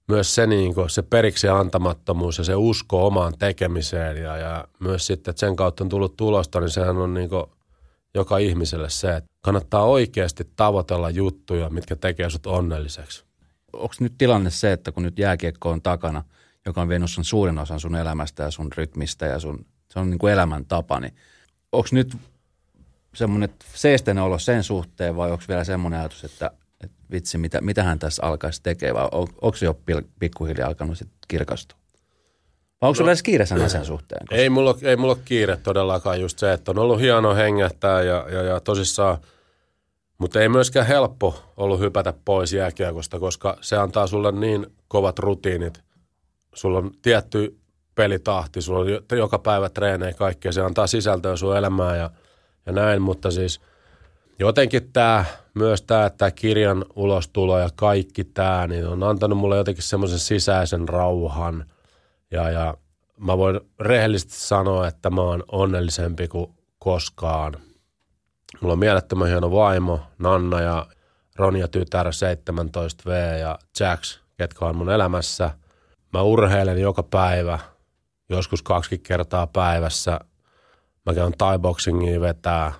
Myös 0.08 0.36
se, 0.36 0.48
niin 0.48 0.76
kuin, 0.76 0.90
se 0.90 1.02
periksi 1.02 1.48
antamattomuus 1.48 2.38
ja 2.38 2.44
se 2.44 2.56
usko 2.56 3.08
omaan 3.08 3.34
tekemiseen 3.40 4.18
ja, 4.18 4.38
ja 4.38 4.68
myös 4.80 5.08
sitten, 5.08 5.32
että 5.32 5.40
sen 5.40 5.56
kautta 5.56 5.84
on 5.84 5.90
tullut 5.90 6.18
tulosta, 6.18 6.60
niin 6.60 6.70
sehän 6.70 6.98
on 6.98 7.14
niin 7.14 7.30
kuin 7.30 7.44
joka 8.16 8.38
ihmiselle 8.38 8.90
se, 8.90 9.16
että 9.16 9.30
kannattaa 9.42 9.84
oikeasti 9.84 10.52
tavoitella 10.56 11.10
juttuja, 11.10 11.70
mitkä 11.70 11.96
tekee 11.96 12.30
sut 12.30 12.46
onnelliseksi. 12.46 13.24
Onko 13.74 13.96
nyt 14.00 14.14
tilanne 14.18 14.50
se, 14.50 14.72
että 14.72 14.92
kun 14.92 15.04
nyt 15.04 15.20
jääkiekko 15.20 15.70
on 15.70 15.82
takana, 15.82 16.24
joka 16.66 16.82
on 16.82 16.90
vienyt 16.90 17.12
sun 17.12 17.26
suurin 17.26 17.60
osan 17.60 17.80
sun 17.80 17.96
elämästä 17.96 18.44
ja 18.44 18.52
sun 18.52 18.72
rytmistä 18.78 19.26
ja 19.26 19.40
sun, 19.40 19.66
se 19.92 20.00
on 20.00 20.10
niin 20.10 20.20
kuin 20.20 20.34
elämäntapa, 20.34 21.00
niin 21.00 21.16
onko 21.72 21.90
nyt 21.92 22.18
semmoinen 23.16 23.50
seesteinen 23.76 24.24
olo 24.24 24.40
sen 24.40 24.64
suhteen 24.64 25.16
vai 25.16 25.32
onko 25.32 25.44
vielä 25.48 25.64
semmoinen 25.64 26.00
ajatus, 26.00 26.24
että, 26.24 26.52
että 26.84 26.98
vitsi, 27.12 27.38
mitä, 27.38 27.62
mitä 27.62 27.84
hän 27.84 28.00
tässä 28.00 28.24
alkaisi 28.24 28.64
tekemään 28.64 28.96
vai 28.96 29.10
on, 29.12 29.28
onko 29.42 29.58
se 29.58 29.66
jo 29.66 29.82
pikkuhiljaa 30.20 30.68
alkanut 30.68 30.98
sitten 30.98 31.18
kirkastua? 31.28 31.81
Vai 32.82 32.88
onko 32.88 32.94
no, 32.94 32.98
sulla 32.98 33.12
edes 33.12 33.24
kiire 33.24 33.46
sen 33.46 33.62
asian 33.62 33.86
suhteen? 33.86 34.28
Koska... 34.28 34.36
Ei 34.36 34.50
mulla, 34.50 34.76
ei 34.84 34.96
mulla 34.96 35.14
ole 35.14 35.22
kiire 35.26 35.58
todellakaan 35.58 36.22
just 36.22 36.40
se, 36.40 36.54
että 36.54 36.72
on 36.72 36.80
ollut 36.80 37.00
hieno 37.00 37.36
hengähtää 37.36 38.02
ja, 38.02 38.26
ja, 38.32 38.44
ja 38.44 38.60
tosissaan 38.60 39.18
Mutta 40.18 40.42
ei 40.42 40.50
myöskään 40.50 40.88
helppo 40.88 41.44
ollut 41.58 41.80
hypätä 41.80 42.14
pois 42.26 42.54
jääkiekosta, 42.54 43.20
koska 43.20 43.58
se 43.62 43.78
antaa 43.78 44.08
sulle 44.08 44.32
niin 44.32 44.68
kovat 44.88 45.20
rutiinit. 45.20 45.82
Sulla 46.56 46.78
on 46.78 46.92
tietty 47.02 47.58
pelitahti, 47.96 48.62
sulla 48.62 48.80
on 48.80 49.18
joka 49.18 49.40
päivä 49.40 49.70
treenejä 49.70 50.14
kaikkea, 50.14 50.52
se 50.52 50.62
antaa 50.62 50.88
sisältöä 50.88 51.36
sun 51.36 51.58
elämään 51.58 51.98
ja, 51.98 52.10
ja 52.66 52.72
näin, 52.72 53.02
mutta 53.02 53.32
siis 53.32 53.62
jotenkin 54.40 54.90
tämä, 54.94 55.26
myös 55.54 55.82
tämä, 55.82 56.10
tämä 56.10 56.32
kirjan 56.32 56.86
ulostulo 56.96 57.60
ja 57.60 57.70
kaikki 57.76 58.24
tämä, 58.24 58.68
niin 58.68 58.88
on 58.88 59.04
antanut 59.04 59.38
mulle 59.38 59.58
jotenkin 59.58 59.84
semmoisen 59.84 60.20
sisäisen 60.20 60.90
rauhan 60.90 61.66
ja, 62.32 62.50
ja 62.50 62.78
mä 63.18 63.38
voin 63.38 63.60
rehellisesti 63.80 64.34
sanoa, 64.34 64.88
että 64.88 65.10
mä 65.10 65.22
oon 65.22 65.44
onnellisempi 65.52 66.28
kuin 66.28 66.54
koskaan. 66.80 67.54
Mulla 68.62 68.74
on 68.74 68.80
mielettömän 68.80 69.28
hieno 69.28 69.52
vaimo, 69.52 70.00
Nanna 70.20 70.62
ja 70.62 70.88
Ronja 71.36 71.68
tytär 71.68 72.08
17V 72.08 73.40
ja 73.40 73.60
Jax, 73.80 74.20
ketkä 74.38 74.66
on 74.66 74.76
mun 74.76 74.92
elämässä. 74.92 75.52
Mä 76.14 76.22
urheilen 76.22 76.82
joka 76.82 77.04
päivä, 77.04 77.60
joskus 78.30 78.62
kaksi 78.62 78.98
kertaa 78.98 79.48
päivässä. 79.48 80.20
Mä 81.06 81.14
käyn 81.14 81.34
thai 81.38 81.60
vetää, 82.22 82.74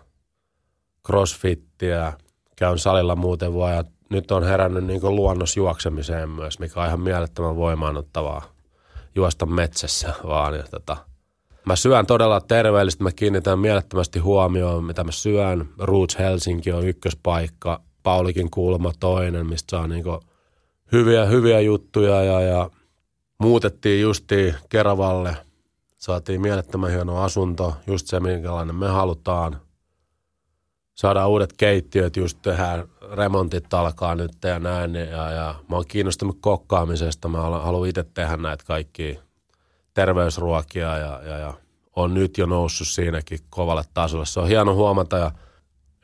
crossfittiä, 1.08 2.14
käyn 2.56 2.80
salilla 2.80 3.16
muuten 3.16 3.56
vaan 3.56 3.76
ja 3.76 3.84
nyt 4.10 4.32
on 4.32 4.44
herännyt 4.44 4.84
niin 4.84 5.16
luonnosjuoksemiseen 5.16 6.30
myös, 6.30 6.60
mikä 6.60 6.82
on 6.82 6.88
ihan 6.88 7.02
mielettömän 7.02 7.56
voimaanottavaa 7.56 8.61
juosta 9.16 9.46
metsässä 9.46 10.14
vaan. 10.28 10.56
Ja 10.56 10.64
tota, 10.64 10.98
mä 11.66 11.76
syön 11.76 12.06
todella 12.06 12.42
terveellisesti, 12.42 13.04
mä 13.04 13.12
kiinnitän 13.12 13.60
mielettömästi 13.60 14.20
huomioon, 14.20 14.84
mitä 14.84 15.04
mä 15.04 15.12
syön. 15.12 15.70
Roots 15.78 16.20
Helsinki 16.20 16.72
on 16.72 16.88
ykköspaikka, 16.88 17.82
Paulikin 18.04 18.52
kulma 18.52 18.92
toinen, 19.00 19.46
mistä 19.46 19.78
saa 19.78 19.88
niinku 19.88 20.20
hyviä, 20.92 21.26
hyviä 21.26 21.60
juttuja 21.60 22.24
ja, 22.24 22.42
ja 22.42 22.70
muutettiin 23.40 24.02
justiin 24.02 24.56
Keravalle. 24.70 25.38
Saatiin 25.98 26.42
mielettömän 26.42 26.92
hieno 26.92 27.22
asunto, 27.22 27.76
just 27.88 28.08
se, 28.08 28.20
minkälainen 28.20 28.76
me 28.76 28.88
halutaan. 28.88 29.62
Saadaan 31.02 31.30
uudet 31.30 31.54
keittiöt, 31.54 32.18
just 32.18 32.38
tehdään 32.42 32.88
remontit 33.14 33.74
alkaa 33.74 34.16
nyt 34.16 34.32
ja 34.44 34.60
näin. 34.60 34.96
Ja, 34.96 35.32
ja 35.32 35.56
mä 35.70 35.76
oon 35.76 35.86
kiinnostunut 35.88 36.38
kokkaamisesta. 36.42 37.28
Mä 37.28 37.38
haluan 37.42 37.90
itse 37.90 38.04
tehdä 38.04 38.38
näitä 38.38 38.64
kaikkia 38.68 39.22
terveysruokia 39.94 40.98
ja, 40.98 41.22
ja, 41.24 41.38
ja 41.38 41.54
on 41.96 42.14
nyt 42.14 42.38
jo 42.38 42.46
noussut 42.46 42.88
siinäkin 42.88 43.40
kovalle 43.50 43.84
tasolle. 43.94 44.26
Se 44.26 44.40
on 44.40 44.48
hieno 44.48 44.76
huomata 44.76 45.18
ja 45.18 45.32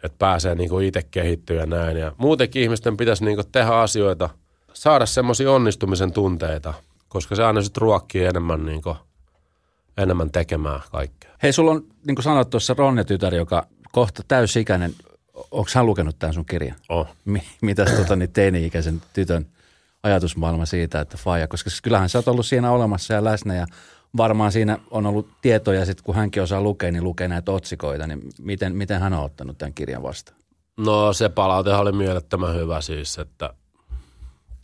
että 0.04 0.16
pääsee 0.20 0.56
niinku 0.56 0.80
itse 0.80 1.04
kehittyä 1.12 1.60
ja 1.60 1.66
näin. 1.66 1.98
Ja 1.98 2.12
muutenkin 2.18 2.62
ihmisten 2.62 2.98
pitäisi 2.98 3.26
niinku 3.26 3.44
tehdä 3.52 3.72
asioita, 3.72 4.30
saada 4.74 5.06
semmoisia 5.06 5.52
onnistumisen 5.52 6.12
tunteita, 6.12 6.74
koska 7.08 7.36
se 7.36 7.44
aina 7.44 7.62
sitten 7.62 7.82
ruokkii 7.82 8.26
enemmän, 8.26 8.66
niinku, 8.66 8.96
enemmän 9.98 10.32
tekemään 10.32 10.82
kaikkea. 10.92 11.32
Hei, 11.44 11.54
sulla 11.54 11.72
on, 11.72 11.84
niin 12.08 12.16
kuin 12.16 12.24
sanoit 12.24 12.50
tuossa 12.50 12.76
Ronja 12.78 13.04
tytär, 13.04 13.36
joka 13.36 13.68
kohta 13.98 14.24
täysikäinen 14.28 14.94
onko 15.52 15.70
hän 15.76 15.86
lukenut 15.86 16.20
tämän 16.20 16.34
sun 16.34 16.46
kirjan? 16.46 16.76
Oh. 16.90 17.08
Mi- 17.26 17.48
mitäs 17.62 17.92
tota, 17.92 18.16
niin 18.16 18.32
teini-ikäisen 18.32 19.02
tytön 19.14 19.46
ajatusmaailma 20.04 20.66
siitä, 20.66 21.02
että 21.02 21.18
faija, 21.18 21.48
koska 21.48 21.70
siis 21.70 21.82
kyllähän 21.82 22.10
sä 22.10 22.18
oot 22.18 22.28
ollut 22.28 22.46
siinä 22.46 22.72
olemassa 22.72 23.14
ja 23.14 23.24
läsnä 23.24 23.56
ja 23.56 23.66
varmaan 24.18 24.52
siinä 24.52 24.80
on 24.92 25.06
ollut 25.06 25.30
tietoja, 25.42 25.86
sit 25.86 26.02
kun 26.02 26.16
hänkin 26.16 26.44
osaa 26.44 26.62
lukea, 26.62 26.92
niin 26.92 27.04
lukee 27.04 27.28
näitä 27.28 27.52
otsikoita, 27.52 28.08
niin 28.08 28.22
miten, 28.40 28.76
miten 28.76 29.02
hän 29.02 29.14
on 29.14 29.24
ottanut 29.24 29.58
tämän 29.58 29.74
kirjan 29.74 30.04
vastaan? 30.04 30.38
No 30.78 31.14
se 31.14 31.30
palaute 31.30 31.74
oli 31.74 31.92
mielettömän 31.92 32.56
hyvä 32.56 32.82
siis, 32.82 33.18
että 33.18 33.54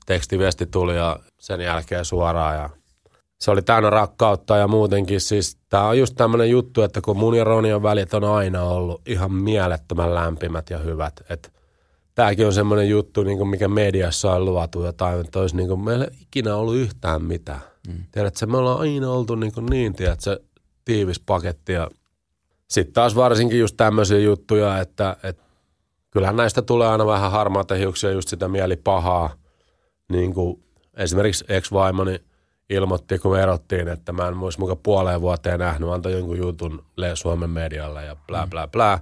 tekstiviesti 0.05 0.65
tuli 0.65 0.95
ja 0.95 1.19
sen 1.39 1.61
jälkeen 1.61 2.05
suoraan 2.05 2.55
ja 2.55 2.69
se 3.43 3.51
oli 3.51 3.61
täynnä 3.61 3.89
rakkautta 3.89 4.57
ja 4.57 4.67
muutenkin 4.67 5.21
siis 5.21 5.57
tämä 5.69 5.87
on 5.87 5.99
just 5.99 6.15
tämmöinen 6.15 6.49
juttu, 6.49 6.81
että 6.81 7.01
kun 7.01 7.17
mun 7.17 7.35
ja 7.35 7.43
Ronion 7.43 7.83
välit 7.83 8.13
on 8.13 8.23
aina 8.23 8.63
ollut 8.63 9.01
ihan 9.05 9.33
mielettömän 9.33 10.15
lämpimät 10.15 10.69
ja 10.69 10.77
hyvät, 10.77 11.13
että 11.29 11.49
tämäkin 12.15 12.45
on 12.45 12.53
semmoinen 12.53 12.89
juttu, 12.89 13.23
niin 13.23 13.37
kuin 13.37 13.47
mikä 13.47 13.67
mediassa 13.67 14.33
on 14.33 14.45
luotu 14.45 14.85
jotain, 14.85 15.21
että 15.21 15.39
olisi 15.39 15.55
niin 15.55 15.67
kuin, 15.67 15.79
meillä 15.79 16.05
ei 16.05 16.17
ikinä 16.21 16.55
ollut 16.55 16.75
yhtään 16.75 17.23
mitään. 17.23 17.61
Mm. 17.87 18.03
Tiedätkö, 18.11 18.45
me 18.45 18.57
ollaan 18.57 18.79
aina 18.79 19.11
oltu 19.11 19.35
niin, 19.35 19.53
kuin 19.53 19.65
niin 19.65 19.93
tiedätkö, 19.93 20.39
tiivis 20.85 21.19
paketti 21.19 21.73
ja 21.73 21.89
sitten 22.69 22.93
taas 22.93 23.15
varsinkin 23.15 23.59
just 23.59 23.77
tämmöisiä 23.77 24.19
juttuja, 24.19 24.79
että, 24.79 25.17
että 25.23 25.43
kyllähän 26.11 26.35
näistä 26.35 26.61
tulee 26.61 26.87
aina 26.87 27.05
vähän 27.05 27.31
harmaata 27.31 27.75
hiuksia, 27.75 28.11
just 28.11 28.29
sitä 28.29 28.47
mielipahaa, 28.47 29.33
niin 30.09 30.33
kuin 30.33 30.63
esimerkiksi 30.97 31.45
ex-vaimoni– 31.47 32.19
ilmoitti, 32.69 33.19
kun 33.19 33.31
me 33.31 33.41
erottiin, 33.41 33.87
että 33.87 34.11
mä 34.11 34.27
en 34.27 34.37
olisi 34.37 34.59
mukaan 34.59 34.77
puoleen 34.83 35.21
vuoteen 35.21 35.59
nähnyt, 35.59 35.89
antoi 35.89 36.11
jonkun 36.11 36.37
jutun 36.37 36.85
Suomen 37.13 37.49
medialle 37.49 38.05
ja 38.05 38.15
blää, 38.27 38.47
blää, 38.47 38.67
blää. 38.67 38.99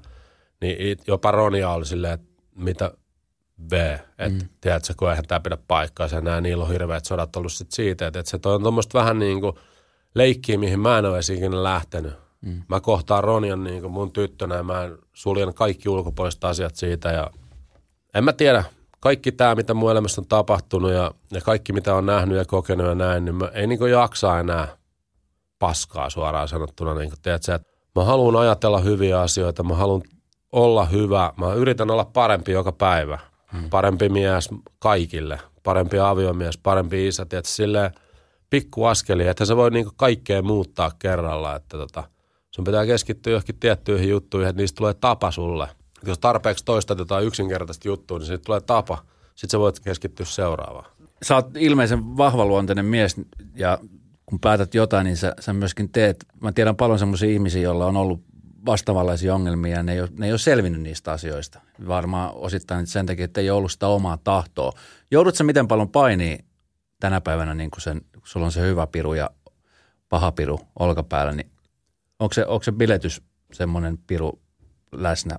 Niin 0.62 0.97
jopa 1.08 1.32
Ronia 1.32 1.69
oli 1.69 1.86
silleen, 1.86 2.13
että 2.13 2.28
mitä 2.56 2.91
B, 3.67 3.74
että 3.74 4.43
mm. 4.43 4.50
tiedätkö, 4.62 4.93
kun 4.97 5.10
eihän 5.10 5.28
tämä 5.28 5.39
pidä 5.39 5.58
paikkaa, 5.67 6.08
ja 6.12 6.21
näin, 6.21 6.43
niillä 6.43 6.63
on 6.63 6.71
hirveät 6.71 7.06
sodat 7.06 7.36
ollut 7.36 7.52
sit 7.52 7.71
siitä, 7.71 8.08
että, 8.08 8.19
että 8.19 8.30
se 8.30 8.39
on 8.45 8.62
tuommoista 8.62 9.00
vähän 9.00 9.19
niin 9.19 9.41
kuin 9.41 9.56
leikkiä, 10.15 10.58
mihin 10.58 10.80
mä 10.80 10.97
en 10.97 11.06
ole 11.06 11.19
ikinä 11.34 11.63
lähtenyt. 11.63 12.13
Mm. 12.41 12.62
Mä 12.67 12.80
kohtaan 12.80 13.24
Ronian 13.24 13.63
niin 13.63 13.82
kuin 13.82 13.93
mun 13.93 14.12
tyttönä 14.13 14.56
ja 14.56 14.63
mä 14.63 14.89
suljen 15.13 15.54
kaikki 15.54 15.89
ulkopuoliset 15.89 16.43
asiat 16.43 16.76
siitä 16.76 17.12
ja 17.12 17.32
en 18.13 18.24
mä 18.24 18.34
tiedä, 18.34 18.63
kaikki 19.01 19.31
tämä, 19.31 19.55
mitä 19.55 19.73
mun 19.73 19.91
elämässä 19.91 20.21
on 20.21 20.27
tapahtunut 20.27 20.91
ja, 20.91 21.11
ja 21.31 21.41
kaikki, 21.41 21.73
mitä 21.73 21.95
on 21.95 22.05
nähnyt 22.05 22.37
ja 22.37 22.45
kokenut 22.45 22.87
ja 22.87 22.95
näin, 22.95 23.25
niin 23.25 23.35
mä 23.35 23.47
ei 23.53 23.67
niin 23.67 23.91
jaksa 23.91 24.39
enää 24.39 24.77
paskaa 25.59 26.09
suoraan 26.09 26.47
sanottuna. 26.47 26.93
Niin 26.93 27.09
kuin, 27.09 27.21
tiedätkö, 27.21 27.55
että 27.55 27.71
mä 27.95 28.03
haluan 28.03 28.35
ajatella 28.35 28.79
hyviä 28.79 29.21
asioita, 29.21 29.63
mä 29.63 29.75
haluan 29.75 30.01
olla 30.51 30.85
hyvä, 30.85 31.33
mä 31.37 31.53
yritän 31.53 31.91
olla 31.91 32.05
parempi 32.05 32.51
joka 32.51 32.71
päivä. 32.71 33.19
Hmm. 33.51 33.69
Parempi 33.69 34.09
mies 34.09 34.49
kaikille, 34.79 35.39
parempi 35.63 35.99
aviomies, 35.99 36.57
parempi 36.57 37.07
isä, 37.07 37.25
tiedätkö, 37.25 37.51
silleen 37.51 37.91
pikku 38.49 38.85
askeli, 38.85 39.27
että 39.27 39.45
se 39.45 39.55
voi 39.55 39.71
niin 39.71 39.87
kaikkea 39.95 40.41
muuttaa 40.41 40.91
kerralla, 40.99 41.55
että 41.55 41.77
tota, 41.77 42.03
sun 42.51 42.65
pitää 42.65 42.85
keskittyä 42.85 43.33
johonkin 43.33 43.59
tiettyihin 43.59 44.09
juttuihin, 44.09 44.49
että 44.49 44.61
niistä 44.61 44.77
tulee 44.77 44.93
tapa 44.93 45.31
sulle– 45.31 45.67
jos 46.05 46.19
tarpeeksi 46.19 46.65
toista 46.65 46.95
jotain 46.97 47.25
yksinkertaista 47.25 47.87
juttua, 47.87 48.17
niin 48.17 48.27
siitä 48.27 48.43
tulee 48.45 48.61
tapa. 48.61 49.05
Sitten 49.35 49.49
sä 49.49 49.59
voit 49.59 49.79
keskittyä 49.79 50.25
seuraavaan. 50.25 50.91
Sä 51.23 51.35
oot 51.35 51.57
ilmeisen 51.57 52.17
vahvaluonteinen 52.17 52.85
mies 52.85 53.15
ja 53.55 53.77
kun 54.25 54.39
päätät 54.39 54.73
jotain, 54.73 55.05
niin 55.05 55.17
sä, 55.17 55.33
sä 55.39 55.53
myöskin 55.53 55.89
teet. 55.91 56.25
Mä 56.41 56.51
tiedän 56.51 56.75
paljon 56.75 56.99
semmoisia 56.99 57.29
ihmisiä, 57.29 57.61
joilla 57.61 57.85
on 57.85 57.97
ollut 57.97 58.23
vastaavanlaisia 58.65 59.35
ongelmia 59.35 59.75
ja 59.75 59.83
ne 59.83 59.93
ei, 59.93 60.01
ole, 60.01 60.09
ne 60.17 60.25
ei 60.25 60.31
ole 60.31 60.39
selvinnyt 60.39 60.81
niistä 60.81 61.11
asioista. 61.11 61.61
Varmaan 61.87 62.31
osittain 62.35 62.87
sen 62.87 63.05
takia, 63.05 63.25
että 63.25 63.41
ei 63.41 63.49
ollut 63.49 63.71
sitä 63.71 63.87
omaa 63.87 64.17
tahtoa. 64.17 64.71
Joudutko 65.11 65.43
miten 65.43 65.67
paljon 65.67 65.89
painii 65.89 66.39
tänä 66.99 67.21
päivänä, 67.21 67.53
niin 67.53 67.71
kun, 67.71 67.81
sen, 67.81 68.01
kun 68.13 68.21
sulla 68.25 68.45
on 68.45 68.51
se 68.51 68.61
hyvä 68.61 68.87
piru 68.87 69.13
ja 69.13 69.29
paha 70.09 70.31
piru 70.31 70.59
olkapäällä, 70.79 71.31
niin 71.31 71.51
onko 72.19 72.33
se, 72.33 72.45
onko 72.45 72.63
se 72.63 72.71
biletys 72.71 73.21
semmoinen 73.53 73.97
piru 73.97 74.41
läsnä 74.91 75.37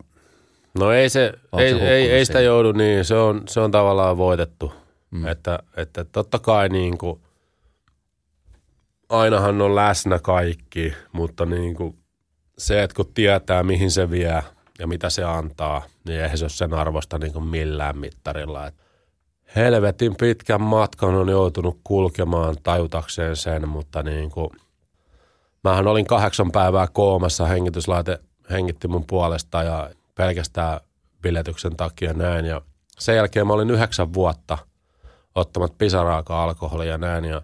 No 0.78 0.92
ei, 0.92 1.08
se, 1.08 1.32
ei, 1.58 1.70
se 1.70 1.88
ei, 1.88 2.10
ei 2.10 2.24
sitä 2.24 2.40
joudu 2.40 2.72
niin, 2.72 3.04
se 3.04 3.14
on, 3.14 3.42
se 3.48 3.60
on 3.60 3.70
tavallaan 3.70 4.16
voitettu. 4.16 4.72
Mm. 5.10 5.26
Että, 5.26 5.58
että 5.76 6.04
totta 6.04 6.38
kai 6.38 6.68
niin 6.68 6.98
kuin, 6.98 7.20
ainahan 9.08 9.62
on 9.62 9.74
läsnä 9.74 10.18
kaikki, 10.18 10.94
mutta 11.12 11.46
niin 11.46 11.74
kuin, 11.74 11.98
se, 12.58 12.82
että 12.82 12.96
kun 12.96 13.14
tietää 13.14 13.62
mihin 13.62 13.90
se 13.90 14.10
vie 14.10 14.42
ja 14.78 14.86
mitä 14.86 15.10
se 15.10 15.24
antaa, 15.24 15.82
niin 16.06 16.20
eihän 16.20 16.38
se 16.38 16.44
ole 16.44 16.50
sen 16.50 16.74
arvosta 16.74 17.18
niin 17.18 17.32
kuin 17.32 17.44
millään 17.44 17.98
mittarilla. 17.98 18.66
Et 18.66 18.74
helvetin 19.56 20.14
pitkän 20.16 20.62
matkan 20.62 21.14
on 21.14 21.28
joutunut 21.28 21.80
kulkemaan 21.84 22.56
tajutakseen 22.62 23.36
sen, 23.36 23.68
mutta 23.68 24.02
niin 24.02 24.30
kuin, 24.30 24.50
mähän 25.64 25.86
olin 25.86 26.06
kahdeksan 26.06 26.52
päivää 26.52 26.86
koomassa, 26.92 27.46
hengityslaite 27.46 28.18
hengitti 28.50 28.88
mun 28.88 29.04
puolesta 29.06 29.62
ja 29.62 29.90
pelkästään 30.14 30.80
biletyksen 31.22 31.76
takia 31.76 32.12
näin. 32.12 32.44
Ja 32.44 32.60
sen 32.98 33.16
jälkeen 33.16 33.46
mä 33.46 33.52
olin 33.52 33.70
yhdeksän 33.70 34.14
vuotta 34.14 34.58
ottamat 35.34 35.78
pisaraakaan 35.78 36.48
alkoholia 36.48 36.90
ja 36.90 36.98
näin. 36.98 37.24
Ja 37.24 37.42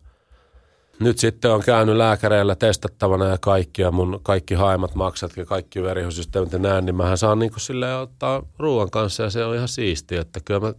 nyt 1.01 1.19
sitten 1.19 1.51
on 1.51 1.63
käynyt 1.63 1.97
lääkäreillä 1.97 2.55
testattavana 2.55 3.25
ja 3.25 3.39
kaikki 3.39 3.83
ja 3.83 3.91
mun 3.91 4.21
kaikki 4.23 4.55
haimat 4.55 4.95
maksat 4.95 5.37
ja 5.37 5.45
kaikki 5.45 5.83
verihosysteemit 5.83 6.53
ja 6.53 6.59
näin, 6.59 6.87
niin 6.87 6.97
mähän 6.97 7.19
saan 7.19 7.39
niin 7.39 7.53
silleen 7.57 7.97
ottaa 7.97 8.43
ruoan 8.59 8.91
kanssa 8.91 9.23
ja 9.23 9.31
se 9.31 9.45
on 9.45 9.55
ihan 9.55 9.69
siistiä, 9.69 10.21
että 10.21 10.41
kyllä 10.45 10.61
mä 10.61 10.75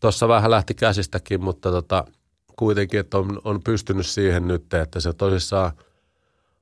tuossa 0.00 0.28
vähän 0.28 0.50
lähti 0.50 0.74
käsistäkin, 0.74 1.44
mutta 1.44 1.70
tota, 1.70 2.04
kuitenkin, 2.56 3.00
että 3.00 3.18
on, 3.18 3.40
on 3.44 3.62
pystynyt 3.62 4.06
siihen 4.06 4.48
nyt, 4.48 4.74
että 4.74 5.00
se 5.00 5.12
tosissaan 5.12 5.72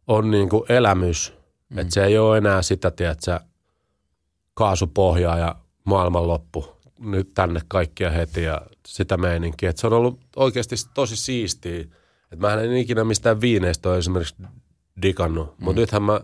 on 0.06 0.30
niin 0.30 0.48
kuin 0.48 0.64
elämys, 0.68 1.34
mm. 1.68 1.78
että 1.78 1.94
se 1.94 2.04
ei 2.04 2.18
ole 2.18 2.38
enää 2.38 2.62
sitä, 2.62 2.90
tiedätkö, 2.90 3.40
kaasupohjaa 4.58 5.38
ja 5.38 5.54
maailmanloppu 5.84 6.76
nyt 6.98 7.34
tänne 7.34 7.60
kaikkia 7.68 8.10
heti 8.10 8.42
ja 8.42 8.60
sitä 8.86 9.16
meininkiä. 9.16 9.70
Et 9.70 9.76
se 9.76 9.86
on 9.86 9.92
ollut 9.92 10.20
oikeasti 10.36 10.76
tosi 10.94 11.16
siistiä. 11.16 11.84
Et 12.32 12.38
mä 12.38 12.54
en 12.54 12.76
ikinä 12.76 13.04
mistään 13.04 13.40
viineistä 13.40 13.88
ole 13.88 13.98
esimerkiksi 13.98 14.34
digannut, 15.02 15.58
mm. 15.58 15.64
mutta 15.64 15.80
nythän 15.80 16.02
mä, 16.02 16.20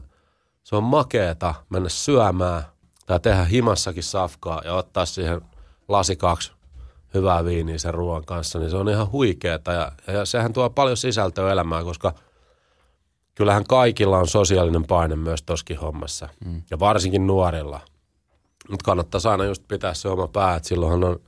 se 0.65 0.77
on 0.77 0.85
makeeta 0.85 1.55
mennä 1.71 1.89
syömään 1.89 2.63
tai 3.07 3.21
tehdä 3.21 3.45
himassakin 3.45 4.03
safkaa 4.03 4.63
ja 4.65 4.75
ottaa 4.75 5.07
siihen 5.07 5.41
lasi 5.89 6.17
kaksi 6.17 6.53
hyvää 7.15 7.45
viiniä 7.45 7.79
sen 7.79 7.95
ruoan 7.95 8.25
kanssa, 8.25 8.59
niin 8.59 8.71
se 8.71 8.77
on 8.77 8.89
ihan 8.89 9.13
huikeeta 9.13 9.73
ja, 9.73 9.93
ja 10.07 10.25
sehän 10.25 10.53
tuo 10.53 10.71
paljon 10.71 10.97
sisältöä 10.97 11.53
elämään, 11.53 11.85
koska 11.85 12.15
kyllähän 13.35 13.65
kaikilla 13.65 14.19
on 14.19 14.29
sosiaalinen 14.29 14.85
paine 14.85 15.17
myös 15.17 15.43
toskin 15.43 15.79
hommassa 15.79 16.29
mm. 16.45 16.63
ja 16.71 16.79
varsinkin 16.79 17.27
nuorilla. 17.27 17.81
Mutta 18.71 18.85
kannattaa 18.85 19.21
aina 19.31 19.45
just 19.45 19.63
pitää 19.69 19.95
se 19.95 20.09
oma 20.09 20.29
pää, 20.29 20.57
että 20.57 20.69
silloinhan 20.69 21.05
on, 21.05 21.21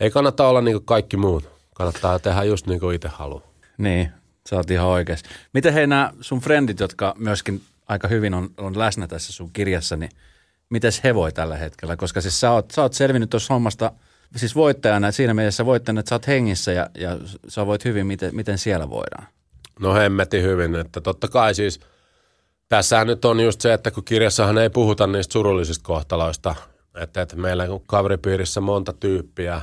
ei 0.00 0.10
kannata 0.10 0.48
olla 0.48 0.60
niin 0.60 0.74
kuin 0.74 0.84
kaikki 0.84 1.16
muut, 1.16 1.50
kannattaa 1.74 2.18
tehdä 2.18 2.44
just 2.44 2.66
niin 2.66 2.80
kuin 2.80 2.96
itse 2.96 3.08
haluaa. 3.08 3.50
Niin, 3.78 4.10
sä 4.48 4.56
oot 4.56 4.70
ihan 4.70 4.86
oikeassa. 4.86 5.26
Miten 5.52 5.72
hei 5.72 5.86
nämä 5.86 6.12
sun 6.20 6.40
frendit, 6.40 6.80
jotka 6.80 7.14
myöskin 7.18 7.62
aika 7.88 8.08
hyvin 8.08 8.34
on, 8.34 8.50
on 8.56 8.78
läsnä 8.78 9.06
tässä 9.06 9.32
sun 9.32 9.50
kirjassa, 9.52 9.96
niin 9.96 10.10
miten 10.70 10.92
he 11.04 11.14
voi 11.14 11.32
tällä 11.32 11.56
hetkellä? 11.56 11.96
Koska 11.96 12.20
siis 12.20 12.40
sä 12.40 12.50
oot, 12.50 12.70
sä 12.70 12.82
oot 12.82 12.92
selvinnyt 12.92 13.30
tuossa 13.30 13.54
hommasta 13.54 13.92
siis 14.36 14.54
voittajana, 14.54 15.12
siinä 15.12 15.34
mielessä 15.34 15.66
voittajana, 15.66 16.00
että 16.00 16.08
sä 16.08 16.14
oot 16.14 16.26
hengissä 16.26 16.72
ja, 16.72 16.90
ja 16.94 17.18
sä 17.48 17.66
voit 17.66 17.84
hyvin, 17.84 18.06
miten, 18.06 18.34
miten 18.34 18.58
siellä 18.58 18.90
voidaan. 18.90 19.26
No 19.80 19.94
hemmeti 19.94 20.42
hyvin, 20.42 20.74
että 20.74 21.00
totta 21.00 21.28
kai 21.28 21.54
siis 21.54 21.80
tässä 22.70 23.04
nyt 23.04 23.24
on 23.24 23.40
just 23.40 23.60
se, 23.60 23.72
että 23.72 23.90
kun 23.90 24.04
kirjassahan 24.04 24.58
ei 24.58 24.70
puhuta 24.70 25.06
niistä 25.06 25.32
surullisista 25.32 25.84
kohtaloista, 25.86 26.54
että, 26.94 27.22
että 27.22 27.36
meillä 27.36 27.64
on 27.64 27.80
kaveripiirissä 27.86 28.60
monta 28.60 28.92
tyyppiä, 28.92 29.60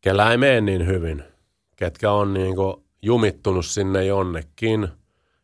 kellä 0.00 0.30
ei 0.30 0.36
mene 0.36 0.60
niin 0.60 0.86
hyvin, 0.86 1.24
ketkä 1.76 2.12
on 2.12 2.34
niin 2.34 2.56
kuin 2.56 2.76
jumittunut 3.02 3.66
sinne 3.66 4.04
jonnekin 4.04 4.88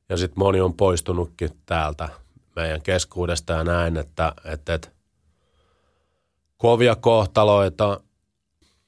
ja 0.08 0.16
sitten 0.16 0.38
moni 0.38 0.60
on 0.60 0.74
poistunutkin 0.74 1.50
täältä 1.66 2.08
meidän 2.56 2.82
keskuudesta 2.82 3.52
ja 3.52 3.64
näin, 3.64 3.96
että, 3.96 4.32
että, 4.44 4.74
että 4.74 4.88
kovia 6.56 6.96
kohtaloita 6.96 8.00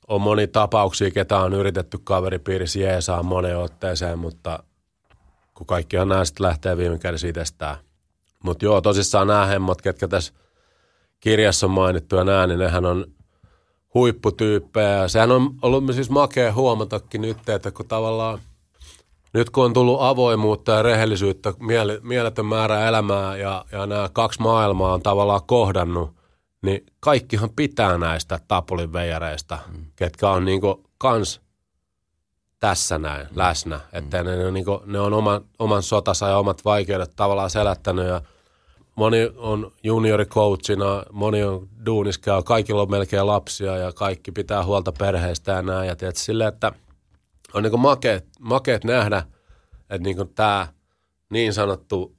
on 0.09 0.21
moni 0.21 0.47
tapauksia, 0.47 1.11
ketä 1.11 1.39
on 1.39 1.53
yritetty 1.53 1.99
kaveripiirissä 2.05 2.79
jeesaa 2.79 3.23
moneen 3.23 3.59
otteeseen, 3.59 4.19
mutta 4.19 4.63
kun 5.61 5.67
kaikki 5.67 5.99
on 5.99 6.09
nämä 6.09 6.25
sitten 6.25 6.47
lähtee 6.47 6.77
viime 6.77 6.99
kädessä 6.99 7.29
itsestään. 7.29 7.77
Mutta 8.45 8.65
joo, 8.65 8.81
tosissaan 8.81 9.27
nämä 9.27 9.47
hemmot, 9.47 9.83
ketkä 9.83 10.09
tässä 10.09 10.33
kirjassa 11.21 11.67
on 11.67 11.71
mainittu 11.71 12.17
ja 12.17 12.25
nämä, 12.25 12.47
niin 12.47 12.59
nehän 12.59 12.85
on 12.85 13.07
huipputyyppejä. 13.95 15.09
Sehän 15.09 15.31
on 15.31 15.55
ollut 15.63 15.95
siis 15.95 16.11
makea 16.11 16.53
huomatakin 16.53 17.21
nyt, 17.21 17.49
että 17.49 17.71
kun 17.71 17.89
tavallaan 17.89 18.39
nyt 19.33 19.51
kun 19.51 19.65
on 19.65 19.73
tullut 19.73 20.03
avoimuutta 20.03 20.73
ja 20.73 20.83
rehellisyyttä, 20.83 21.55
mieletön 22.03 22.47
määrä 22.47 22.89
elämää 22.89 23.37
ja, 23.37 23.65
ja 23.73 23.87
nämä 23.87 24.11
kaksi 24.13 24.41
maailmaa 24.41 24.95
on 24.95 25.03
tavallaan 25.03 25.43
kohdannut, 25.47 26.15
niin 26.63 26.87
kaikkihan 27.01 27.51
pitää 27.57 27.99
näistä 27.99 28.41
Tapulin 28.49 28.93
veijareista, 28.93 29.59
mm. 29.69 29.85
ketkä 29.97 30.31
on 30.31 30.45
niinku 30.45 30.85
kans 30.99 31.41
tässä 32.61 32.99
näin 32.99 33.27
mm. 33.27 33.39
läsnä. 33.39 33.81
Että 33.93 34.23
mm. 34.23 34.29
ne, 34.29 34.37
ne, 34.37 34.51
niinku, 34.51 34.83
ne 34.87 35.01
on 35.01 35.13
oman, 35.13 35.45
oman 35.59 35.83
sotansa 35.83 36.29
ja 36.29 36.39
omat 36.39 36.65
vaikeudet 36.65 37.13
tavallaan 37.17 37.51
selättänyt 37.51 38.07
ja 38.07 38.23
moni 38.97 39.33
on 39.37 39.73
juniorikoachina, 39.83 41.03
moni 41.13 41.45
on 41.45 41.69
duuniskaa, 41.87 42.43
kaikilla 42.43 42.83
on 42.83 42.91
melkein 42.91 43.27
lapsia 43.27 43.77
ja 43.77 43.93
kaikki 43.93 44.33
pitää 44.33 44.65
huolta 44.65 44.93
perheestä 44.93 45.53
ja 45.53 45.63
näin. 45.63 45.89
Ja 45.89 45.97
tiedät, 45.97 46.17
sille, 46.17 46.47
että 46.47 46.73
on 47.55 47.63
niinku 47.63 47.79
makeet, 47.79 48.27
makeet 48.41 48.85
nähdä, 48.85 49.23
että 49.81 49.99
niinku 49.99 50.25
tämä 50.25 50.67
niin 51.31 51.53
sanottu 51.53 52.15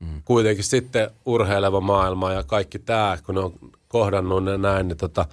mm. 0.00 0.22
kuitenkin 0.24 0.64
sitten 0.64 1.10
urheileva 1.26 1.80
maailma 1.80 2.32
ja 2.32 2.42
kaikki 2.42 2.78
tämä, 2.78 3.18
kun 3.26 3.34
ne 3.34 3.40
on 3.40 3.52
kohdannut 3.88 4.44
ne 4.44 4.58
näin, 4.58 4.88
niin 4.88 4.98
tota, 4.98 5.26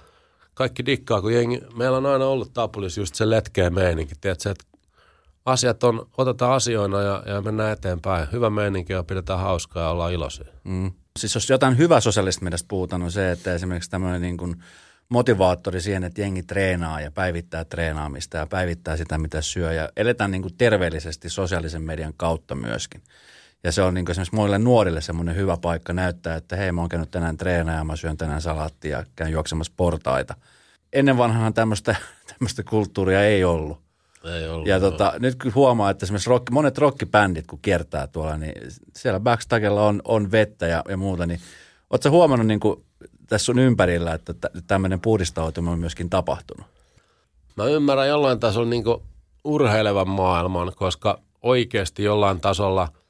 kaikki 0.54 0.86
dikkaa, 0.86 1.20
kun 1.20 1.34
jengi, 1.34 1.60
meillä 1.76 1.96
on 1.96 2.06
aina 2.06 2.26
ollut 2.26 2.52
Tapulis 2.52 2.98
just 2.98 3.14
se 3.14 3.30
letkeä 3.30 3.70
meininki, 3.70 4.14
tiedätkö, 4.20 4.50
että 4.50 4.64
asiat 5.44 5.84
on, 5.84 6.06
otetaan 6.18 6.52
asioina 6.52 7.02
ja, 7.02 7.22
ja 7.26 7.42
mennään 7.42 7.72
eteenpäin. 7.72 8.28
Hyvä 8.32 8.50
meininki 8.50 8.92
ja 8.92 9.02
pidetään 9.02 9.40
hauskaa 9.40 9.82
ja 9.82 9.88
ollaan 9.88 10.12
iloisia. 10.12 10.44
Mm. 10.64 10.92
Siis 11.18 11.34
jos 11.34 11.50
jotain 11.50 11.78
hyvä 11.78 12.00
sosiaalista 12.00 12.44
meidän 12.44 12.58
puhutaan, 12.68 13.02
on 13.02 13.12
se, 13.12 13.30
että 13.30 13.54
esimerkiksi 13.54 13.90
tämmöinen 13.90 14.22
niin 14.22 14.36
kuin 14.36 14.56
motivaattori 15.08 15.80
siihen, 15.80 16.04
että 16.04 16.20
jengi 16.20 16.42
treenaa 16.42 17.00
ja 17.00 17.10
päivittää 17.10 17.64
treenaamista 17.64 18.36
ja 18.36 18.46
päivittää 18.46 18.96
sitä, 18.96 19.18
mitä 19.18 19.42
syö 19.42 19.72
ja 19.72 19.88
eletään 19.96 20.30
niin 20.30 20.42
kuin 20.42 20.54
terveellisesti 20.58 21.28
sosiaalisen 21.28 21.82
median 21.82 22.14
kautta 22.16 22.54
myöskin. 22.54 23.02
Ja 23.64 23.72
se 23.72 23.82
on 23.82 23.94
niin 23.94 24.10
esimerkiksi 24.10 24.34
muille 24.34 24.58
nuorille 24.58 25.00
semmoinen 25.00 25.36
hyvä 25.36 25.56
paikka 25.56 25.92
näyttää, 25.92 26.36
että 26.36 26.56
hei 26.56 26.72
mä 26.72 26.80
oon 26.80 26.88
käynyt 26.88 27.10
tänään 27.10 27.36
treenaamaan, 27.36 27.86
mä 27.86 27.96
syön 27.96 28.16
tänään 28.16 28.42
salaattia 28.42 28.98
ja 28.98 29.04
käyn 29.16 29.32
juoksemassa 29.32 29.72
portaita. 29.76 30.34
Ennen 30.92 31.18
vanhaan 31.18 31.54
tämmöistä, 31.54 31.96
tämmöistä 32.32 32.62
kulttuuria 32.62 33.24
ei 33.24 33.44
ollut. 33.44 33.78
Ei 34.24 34.48
ollut. 34.48 34.68
Ja 34.68 34.80
tota, 34.80 35.12
nyt 35.18 35.34
kun 35.42 35.54
huomaa, 35.54 35.90
että 35.90 36.06
esimerkiksi 36.06 36.30
rock, 36.30 36.50
monet 36.50 36.78
rockibändit, 36.78 37.46
kun 37.46 37.58
kiertää 37.62 38.06
tuolla, 38.06 38.36
niin 38.36 38.52
siellä 38.96 39.20
backstagella 39.20 39.86
on, 39.86 40.02
on 40.04 40.30
vettä 40.30 40.66
ja, 40.66 40.82
ja 40.88 40.96
muuta, 40.96 41.26
niin 41.26 41.40
ootko 41.90 42.10
huomannut 42.10 42.46
niin 42.46 42.60
kuin 42.60 42.84
tässä 43.26 43.44
sun 43.44 43.58
ympärillä, 43.58 44.14
että 44.14 44.34
tämmöinen 44.66 45.00
puhdistautuminen 45.00 45.72
on 45.72 45.78
myöskin 45.78 46.10
tapahtunut? 46.10 46.66
Mä 47.56 47.64
ymmärrän 47.64 48.08
jollain 48.08 48.40
tasolla 48.40 48.68
niin 48.68 48.84
urheilevan 49.44 50.08
maailman, 50.08 50.72
koska 50.76 51.18
oikeasti 51.42 52.04
jollain 52.04 52.40
tasolla– 52.40 52.88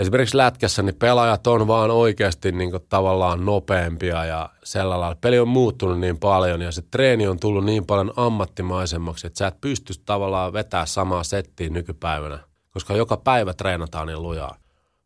esimerkiksi 0.00 0.36
lätkässä 0.36 0.82
niin 0.82 0.94
pelaajat 0.94 1.46
on 1.46 1.66
vaan 1.66 1.90
oikeasti 1.90 2.52
niin 2.52 2.70
kuin 2.70 2.82
tavallaan 2.88 3.44
nopeampia 3.44 4.24
ja 4.24 4.48
sellainen 4.64 5.00
lailla. 5.00 5.18
Peli 5.20 5.38
on 5.38 5.48
muuttunut 5.48 6.00
niin 6.00 6.18
paljon 6.18 6.62
ja 6.62 6.72
se 6.72 6.82
treeni 6.90 7.28
on 7.28 7.40
tullut 7.40 7.64
niin 7.64 7.86
paljon 7.86 8.12
ammattimaisemmaksi, 8.16 9.26
että 9.26 9.38
sä 9.38 9.46
et 9.46 9.60
pysty 9.60 9.92
tavallaan 10.04 10.52
vetää 10.52 10.86
samaa 10.86 11.24
settiä 11.24 11.68
nykypäivänä, 11.68 12.38
koska 12.70 12.96
joka 12.96 13.16
päivä 13.16 13.54
treenataan 13.54 14.06
niin 14.06 14.22
lujaa. 14.22 14.56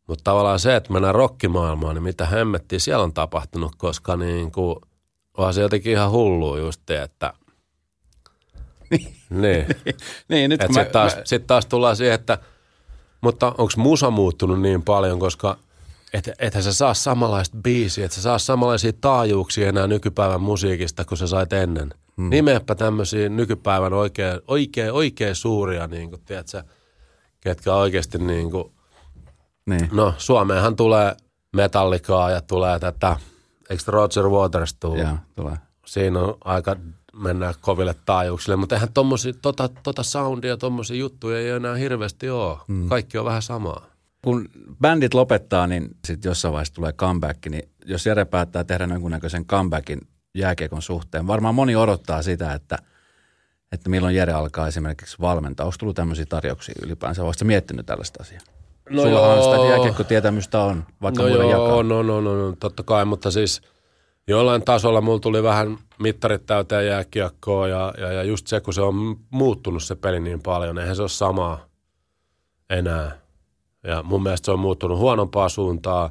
Mutta 0.07 0.25
tavallaan 0.25 0.59
se, 0.59 0.77
että 0.77 0.93
mennään 0.93 1.15
rokkimaailmaan, 1.15 1.95
niin 1.95 2.03
mitä 2.03 2.27
hemmettiä 2.27 2.79
siellä 2.79 3.05
on 3.05 3.13
tapahtunut, 3.13 3.73
koska 3.77 4.17
niin 4.17 4.53
kuin, 4.53 4.77
onhan 5.37 5.55
se 5.55 5.61
jotenkin 5.61 5.93
ihan 5.93 6.11
hullu 6.11 6.57
just, 6.57 6.91
että 6.91 7.33
niin. 9.31 9.67
niin, 10.29 10.49
nyt 10.51 10.61
sitten 10.61 10.87
taas, 10.93 11.17
mä... 11.17 11.23
sit 11.25 11.47
taas 11.47 11.67
tullaan 11.67 11.97
siihen, 11.97 12.15
että– 12.15 12.39
mutta 13.25 13.47
onko 13.47 13.73
musa 13.77 14.11
muuttunut 14.11 14.61
niin 14.61 14.83
paljon, 14.83 15.19
koska 15.19 15.57
et, 16.13 16.31
ethän 16.39 16.63
sä 16.63 16.73
saa 16.73 16.95
samanlaista 16.95 17.57
biisiä, 17.63 18.05
että 18.05 18.15
sä 18.15 18.23
saa 18.23 18.39
samanlaisia 18.39 18.93
taajuuksia 19.01 19.69
enää 19.69 19.87
nykypäivän 19.87 20.41
musiikista 20.41 21.05
kuin 21.05 21.19
sä 21.19 21.27
sait 21.27 21.53
ennen. 21.53 21.91
Hmm. 22.17 22.31
Nimeäpä 22.31 22.75
tämmöisiä 22.75 23.29
nykypäivän 23.29 23.93
oikein, 23.93 24.41
oikein, 24.49 24.93
oikein 24.93 25.35
suuria, 25.35 25.87
niin 25.87 26.11
kuin, 26.11 26.23
tiedätkö, 26.25 26.63
ketkä 27.41 27.75
oikeasti 27.75 28.19
niin 28.19 28.51
kuin, 28.51 28.73
niin. 29.67 29.89
no 29.93 30.15
Suomeenhan 30.19 30.77
tulee 30.77 31.17
metallikaa 31.57 32.31
ja 32.31 32.41
tulee 32.41 32.79
tätä, 32.79 33.17
eikö 33.71 33.83
Roger 33.87 34.29
Waters 34.29 34.75
tule? 34.75 34.99
Joo, 34.99 35.17
tulee. 35.37 35.57
Siinä 35.87 36.21
on 36.21 36.37
aika 36.45 36.77
mennään 37.15 37.55
koville 37.61 37.95
taajuuksille, 38.07 38.57
mutta 38.57 38.75
eihän 38.75 38.93
tommosia, 38.95 39.33
tota, 39.43 39.69
tota 39.83 40.03
soundia, 40.03 40.57
tommosia 40.57 40.97
juttuja 40.97 41.39
ei 41.39 41.49
enää 41.49 41.75
hirveästi 41.75 42.31
ole. 42.31 42.59
Mm. 42.69 42.89
Kaikki 42.89 43.19
on 43.19 43.25
vähän 43.25 43.43
samaa. 43.43 43.87
Kun 44.25 44.49
bändit 44.81 45.15
lopettaa, 45.15 45.67
niin 45.67 45.89
sitten 46.07 46.31
jossain 46.31 46.53
vaiheessa 46.53 46.75
tulee 46.75 46.93
comeback, 46.93 47.47
niin 47.47 47.69
jos 47.85 48.07
Jere 48.07 48.25
päättää 48.25 48.65
tehdä 48.65 48.85
jonkunnäköisen 48.85 49.45
comebackin 49.45 50.01
jääkiekon 50.35 50.83
suhteen, 50.83 51.27
varmaan 51.27 51.55
moni 51.55 51.77
odottaa 51.77 52.23
sitä, 52.23 52.53
että, 52.53 52.79
että 53.73 53.91
milloin 53.91 54.17
Jere 54.17 54.33
alkaa 54.33 54.69
esimerkiksi 54.69 55.17
valmentaa. 55.21 55.67
Onko 55.67 55.77
tullut 55.79 55.97
tämmöisiä 55.97 56.27
tarjouksia 56.27 56.75
ylipäänsä? 56.83 57.25
Oletko 57.25 57.45
miettinyt 57.45 57.87
tällaista 57.87 58.23
asiaa? 58.23 58.41
No 58.91 59.03
Sullahan 59.03 59.37
joo. 59.37 59.57
sitä 59.57 59.75
jääkiekkotietämystä 59.75 60.61
on, 60.61 60.85
vaikka 61.03 61.23
no 61.23 61.29
joo, 61.29 61.51
jakaa. 61.51 61.83
No, 61.83 62.03
no, 62.03 62.21
no, 62.21 62.21
no, 62.21 62.57
totta 62.61 62.83
kai, 62.83 63.05
mutta 63.05 63.31
siis– 63.31 63.61
jollain 64.29 64.65
tasolla 64.65 65.01
mulla 65.01 65.19
tuli 65.19 65.43
vähän 65.43 65.79
mittarit 65.99 66.47
täyteen 66.47 66.87
jääkiekkoa 66.87 67.69
ja, 67.69 67.95
ja, 67.99 68.13
ja 68.13 68.23
just 68.23 68.47
se, 68.47 68.61
kun 68.61 68.75
se 68.75 68.83
on 68.83 69.17
muuttunut 69.31 69.83
se 69.83 69.95
peli 69.95 70.21
niin 70.21 70.43
paljon, 70.43 70.79
eihän 70.79 70.97
se 70.97 71.03
ole 71.03 71.09
samaa 71.09 71.67
enää. 72.71 73.19
Ja 73.83 74.03
mun 74.03 74.23
mielestä 74.23 74.45
se 74.45 74.53
on 74.53 74.59
muuttunut 74.59 74.99
huonompaa 74.99 75.49
suuntaa. 75.49 76.11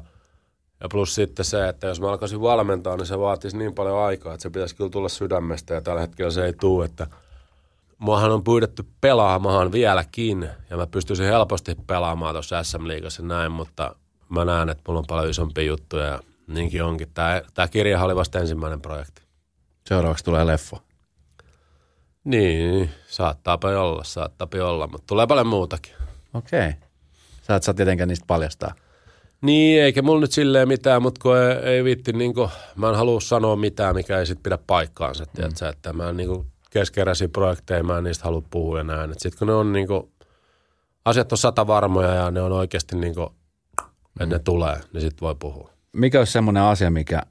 Ja 0.80 0.88
plus 0.88 1.14
sitten 1.14 1.44
se, 1.44 1.68
että 1.68 1.86
jos 1.86 2.00
mä 2.00 2.10
alkaisin 2.10 2.40
valmentaa, 2.40 2.96
niin 2.96 3.06
se 3.06 3.18
vaatisi 3.18 3.56
niin 3.56 3.74
paljon 3.74 3.98
aikaa, 3.98 4.34
että 4.34 4.42
se 4.42 4.50
pitäisi 4.50 4.76
kyllä 4.76 4.90
tulla 4.90 5.08
sydämestä 5.08 5.74
ja 5.74 5.80
tällä 5.80 6.00
hetkellä 6.00 6.30
se 6.30 6.44
ei 6.44 6.52
tule, 6.52 6.84
että 6.84 7.06
muahan 7.98 8.30
on 8.30 8.44
pyydetty 8.44 8.84
pelaamaan 9.00 9.72
vieläkin 9.72 10.48
ja 10.70 10.76
mä 10.76 10.86
pystyisin 10.86 11.26
helposti 11.26 11.76
pelaamaan 11.86 12.34
tuossa 12.34 12.62
SM-liigassa 12.62 13.22
näin, 13.22 13.52
mutta 13.52 13.96
mä 14.28 14.44
näen, 14.44 14.68
että 14.68 14.82
mulla 14.88 14.98
on 14.98 15.06
paljon 15.08 15.30
isompia 15.30 15.64
juttuja 15.64 16.04
ja 16.04 16.20
Niinkin 16.46 16.82
onkin. 16.82 17.08
Tämä, 17.14 17.42
tämä 17.54 17.68
kirja 17.68 18.04
oli 18.04 18.16
vasta 18.16 18.38
ensimmäinen 18.38 18.80
projekti. 18.80 19.22
Seuraavaksi 19.88 20.24
tulee 20.24 20.46
leffa. 20.46 20.76
Niin, 22.24 22.90
saattaapa 23.06 23.68
olla, 23.68 24.04
saattaapa 24.04 24.58
olla, 24.58 24.86
mutta 24.86 25.06
tulee 25.06 25.26
paljon 25.26 25.46
muutakin. 25.46 25.92
Okei. 26.34 26.68
Okay. 26.68 26.72
Sä 27.42 27.56
et 27.56 27.62
saa 27.62 27.74
tietenkään 27.74 28.08
niistä 28.08 28.26
paljastaa. 28.26 28.74
Niin, 29.40 29.82
eikä 29.82 30.02
mulla 30.02 30.20
nyt 30.20 30.32
silleen 30.32 30.68
mitään, 30.68 31.02
mutta 31.02 31.20
kun 31.22 31.36
ei, 31.38 31.74
ei 31.74 31.84
viitti, 31.84 32.12
niin 32.12 32.34
kuin, 32.34 32.50
mä 32.76 32.88
en 32.88 32.94
halua 32.94 33.20
sanoa 33.20 33.56
mitään, 33.56 33.94
mikä 33.94 34.18
ei 34.18 34.26
sit 34.26 34.42
pidä 34.42 34.58
paikkaansa, 34.66 35.24
mm. 35.24 35.30
tiedätkö, 35.34 35.68
että 35.68 35.92
mä 35.92 36.08
en 36.08 36.16
niin 36.16 36.46
keskeräisiä 36.70 37.28
projekteja, 37.28 37.82
mä 37.82 37.98
en 37.98 38.04
niistä 38.04 38.24
halua 38.24 38.42
puhua 38.50 38.78
ja 38.78 38.84
näin. 38.84 39.14
Sitten 39.16 39.38
kun 39.38 39.48
ne 39.48 39.54
on 39.54 39.72
niin 39.72 39.86
kuin, 39.86 40.12
asiat 41.04 41.32
on 41.32 41.38
sata 41.38 41.66
varmoja 41.66 42.14
ja 42.14 42.30
ne 42.30 42.42
on 42.42 42.52
oikeasti 42.52 42.96
niin 42.96 43.14
kuin, 43.14 43.28
että 44.20 44.36
ne 44.36 44.38
tulee, 44.38 44.80
niin 44.92 45.00
sitten 45.00 45.20
voi 45.20 45.34
puhua. 45.38 45.73
Mikä 45.94 46.18
olisi 46.18 46.32
semmoinen 46.32 46.62
asia, 46.62 46.90
mikä, 46.90 47.22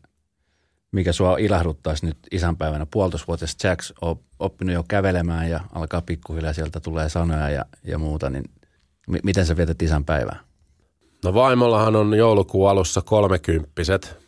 mikä 0.91 1.11
sua 1.11 1.37
ilahduttaisi 1.37 2.05
nyt 2.05 2.17
isänpäivänä? 2.31 2.85
Puolitoisvuotias 2.85 3.57
Jacks 3.63 3.93
on 4.01 4.19
oppinut 4.39 4.73
jo 4.73 4.83
kävelemään 4.87 5.49
ja 5.49 5.59
alkaa 5.73 6.01
pikkuhiljaa 6.01 6.53
sieltä 6.53 6.79
tulee 6.79 7.09
sanoja 7.09 7.49
ja, 7.49 7.65
ja 7.83 7.97
muuta, 7.97 8.29
niin 8.29 8.43
m- 9.07 9.23
miten 9.23 9.45
sä 9.45 9.57
vietät 9.57 9.81
isänpäivää? 9.81 10.39
No 11.23 11.33
vaimollahan 11.33 11.95
on 11.95 12.13
joulukuun 12.13 12.69
alussa 12.69 13.01
kolmekymppiset. 13.01 14.23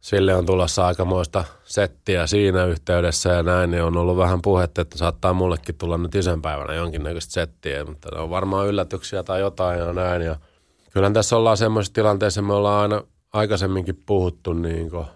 Sille 0.00 0.34
on 0.34 0.46
tulossa 0.46 0.86
aikamoista 0.86 1.44
settiä 1.64 2.26
siinä 2.26 2.64
yhteydessä 2.64 3.30
ja 3.30 3.42
näin, 3.42 3.70
niin 3.70 3.82
on 3.82 3.96
ollut 3.96 4.16
vähän 4.16 4.42
puhetta, 4.42 4.80
että 4.80 4.98
saattaa 4.98 5.32
mullekin 5.32 5.74
tulla 5.74 5.98
nyt 5.98 6.14
isänpäivänä 6.14 6.74
jonkinnäköistä 6.74 7.32
settiä, 7.32 7.84
mutta 7.84 8.08
ne 8.14 8.20
on 8.20 8.30
varmaan 8.30 8.68
yllätyksiä 8.68 9.22
tai 9.22 9.40
jotain 9.40 9.78
ja 9.78 9.92
näin. 9.92 10.22
Ja 10.22 10.36
kyllähän 10.90 11.12
tässä 11.12 11.36
ollaan 11.36 11.56
semmoisessa 11.56 11.94
tilanteessa, 11.94 12.42
me 12.42 12.52
ollaan 12.52 12.82
aina 12.82 13.02
aikaisemminkin 13.32 14.02
puhuttu 14.06 14.52
niin 14.52 14.90
kuin, 14.90 15.06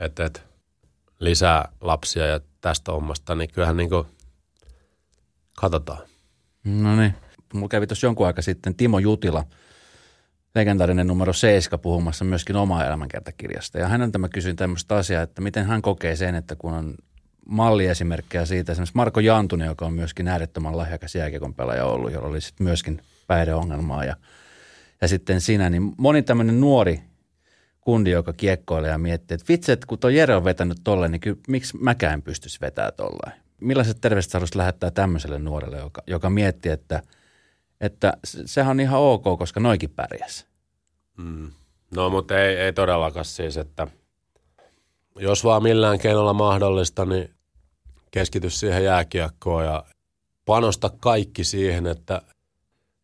että, 0.00 0.24
että 0.24 0.40
lisää 1.18 1.68
lapsia 1.80 2.26
ja 2.26 2.40
tästä 2.60 2.92
hommasta, 2.92 3.34
niin 3.34 3.50
kyllähän 3.52 3.76
niin 3.76 3.88
kuin, 3.88 4.06
katsotaan. 5.56 6.02
No 6.64 6.96
niin. 6.96 7.14
Mulla 7.54 7.68
kävi 7.68 7.86
tuossa 7.86 8.06
jonkun 8.06 8.26
aika 8.26 8.42
sitten 8.42 8.74
Timo 8.74 8.98
Jutila, 8.98 9.44
legendaarinen 10.54 11.06
numero 11.06 11.32
7 11.32 11.80
puhumassa 11.80 12.24
myöskin 12.24 12.56
omaa 12.56 12.86
elämänkertakirjasta. 12.86 13.78
Ja 13.78 13.88
häneltä 13.88 14.18
mä 14.18 14.28
kysyin 14.28 14.56
tämmöistä 14.56 14.96
asiaa, 14.96 15.22
että 15.22 15.42
miten 15.42 15.66
hän 15.66 15.82
kokee 15.82 16.16
sen, 16.16 16.34
että 16.34 16.56
kun 16.56 16.72
on 16.72 16.94
malliesimerkkejä 17.46 18.44
siitä, 18.44 18.72
esimerkiksi 18.72 18.96
Marko 18.96 19.20
Jantunen, 19.20 19.66
joka 19.66 19.86
on 19.86 19.92
myöskin 19.92 20.28
äärettömän 20.28 20.76
lahjakas 20.76 21.14
jääkiekon 21.14 21.54
pelaaja 21.54 21.84
ollut, 21.84 22.12
jolla 22.12 22.28
oli 22.28 22.40
sitten 22.40 22.64
myöskin 22.64 23.02
päihdeongelmaa 23.26 24.04
ja, 24.04 24.16
ja 25.02 25.08
sitten 25.08 25.40
sinä, 25.40 25.70
niin 25.70 25.92
moni 25.98 26.22
tämmöinen 26.22 26.60
nuori 26.60 27.02
kundi, 27.80 28.10
joka 28.10 28.32
kiekkoilee 28.32 28.90
ja 28.90 28.98
miettii, 28.98 29.34
että 29.34 29.44
vitsi, 29.48 29.72
että 29.72 29.86
kun 29.86 29.98
tuo 29.98 30.10
Jere 30.10 30.36
on 30.36 30.44
vetänyt 30.44 30.78
tolle, 30.84 31.08
niin 31.08 31.20
kyllä, 31.20 31.38
miksi 31.48 31.76
mäkään 31.76 32.22
pystyisi 32.22 32.60
vetämään 32.60 32.92
tolleen? 32.96 33.42
Millaiset 33.60 34.00
terveiset 34.00 34.32
haluaisit 34.32 34.54
lähettää 34.54 34.90
tämmöiselle 34.90 35.38
nuorelle, 35.38 35.78
joka, 35.78 36.02
joka 36.06 36.30
miettii, 36.30 36.72
että, 36.72 37.02
että 37.80 38.12
sehän 38.24 38.70
on 38.70 38.80
ihan 38.80 39.00
ok, 39.00 39.22
koska 39.38 39.60
noikin 39.60 39.90
pärjäs. 39.90 40.46
Mm. 41.16 41.50
No, 41.94 42.10
mutta 42.10 42.38
ei, 42.40 42.56
ei 42.56 42.72
todellakaan 42.72 43.24
siis, 43.24 43.56
että 43.56 43.86
jos 45.18 45.44
vaan 45.44 45.62
millään 45.62 45.98
keinolla 45.98 46.32
mahdollista, 46.32 47.04
niin 47.04 47.30
keskity 48.10 48.50
siihen 48.50 48.84
jääkiekkoon 48.84 49.64
ja 49.64 49.84
panosta 50.44 50.90
kaikki 51.00 51.44
siihen, 51.44 51.86
että 51.86 52.22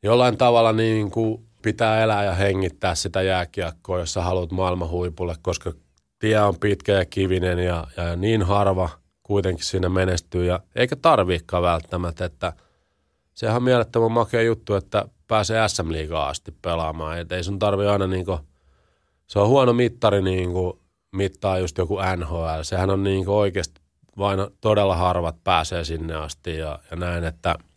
jollain 0.03 0.37
tavalla 0.37 0.73
niin 0.73 1.11
kuin 1.11 1.48
pitää 1.69 2.03
elää 2.03 2.25
ja 2.25 2.35
hengittää 2.35 2.95
sitä 2.95 3.23
jääkiekkoa, 3.23 3.99
jos 3.99 4.13
sä 4.13 4.23
haluat 4.23 4.51
maailman 4.51 4.89
huipulle, 4.89 5.35
koska 5.43 5.73
tie 6.19 6.41
on 6.41 6.59
pitkä 6.61 6.93
ja 6.93 7.05
kivinen 7.05 7.59
ja, 7.59 7.87
ja 7.97 8.17
niin 8.17 8.43
harva 8.43 8.89
kuitenkin 9.23 9.65
siinä 9.65 9.89
menestyy. 9.89 10.45
Ja 10.45 10.61
eikä 10.75 10.97
tarviikaan 10.97 11.63
välttämättä, 11.63 12.25
että 12.25 12.53
sehän 13.35 13.57
on 13.57 13.63
mielettömän 13.63 14.13
makea 14.13 14.43
juttu, 14.43 14.75
että 14.75 15.09
pääsee 15.27 15.69
SM 15.69 15.93
Liigaa 15.93 16.29
asti 16.29 16.55
pelaamaan. 16.63 17.19
Et 17.19 17.33
ei 17.33 17.45
sun 17.45 17.59
tarvi 17.59 17.87
aina 17.87 18.07
niinku, 18.07 18.41
se 19.27 19.39
on 19.39 19.49
huono 19.49 19.73
mittari 19.73 20.23
niinku, 20.23 20.81
mittaa 21.13 21.59
just 21.59 21.79
joku 21.79 21.99
NHL. 22.17 22.63
Sehän 22.63 22.91
on 22.91 23.03
niinku 23.03 23.39
oikeasti 23.39 23.81
vain 24.19 24.41
todella 24.61 24.97
harvat 24.97 25.45
pääsee 25.45 25.85
sinne 25.85 26.15
asti 26.15 26.57
ja, 26.57 26.79
ja 26.91 26.97
näin, 26.97 27.25
että– 27.25 27.55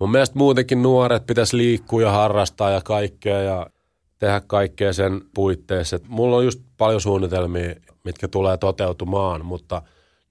mun 0.00 0.10
mielestä 0.10 0.38
muutenkin 0.38 0.82
nuoret 0.82 1.26
pitäisi 1.26 1.56
liikkua 1.56 2.02
ja 2.02 2.10
harrastaa 2.10 2.70
ja 2.70 2.80
kaikkea 2.80 3.42
ja 3.42 3.66
tehdä 4.18 4.42
kaikkea 4.46 4.92
sen 4.92 5.20
puitteissa. 5.34 5.96
Et 5.96 6.08
mulla 6.08 6.36
on 6.36 6.44
just 6.44 6.60
paljon 6.76 7.00
suunnitelmia, 7.00 7.74
mitkä 8.04 8.28
tulee 8.28 8.56
toteutumaan, 8.56 9.44
mutta 9.44 9.82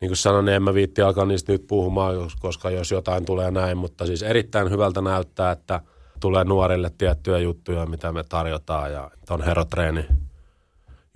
niin 0.01 0.09
kuin 0.09 0.17
sanoin, 0.17 0.45
niin 0.45 0.55
en 0.55 0.63
mä 0.63 0.73
viitti 0.73 1.01
alkaa 1.01 1.25
niistä 1.25 1.51
nyt 1.51 1.67
puhumaan, 1.67 2.15
koska 2.39 2.69
jos 2.69 2.91
jotain 2.91 3.25
tulee 3.25 3.51
näin, 3.51 3.77
mutta 3.77 4.05
siis 4.05 4.23
erittäin 4.23 4.69
hyvältä 4.69 5.01
näyttää, 5.01 5.51
että 5.51 5.81
tulee 6.19 6.43
nuorille 6.43 6.91
tiettyjä 6.97 7.37
juttuja, 7.37 7.85
mitä 7.85 8.11
me 8.11 8.23
tarjotaan 8.23 8.91
ja 8.91 9.11
on 9.29 9.41
herotreeni 9.41 10.05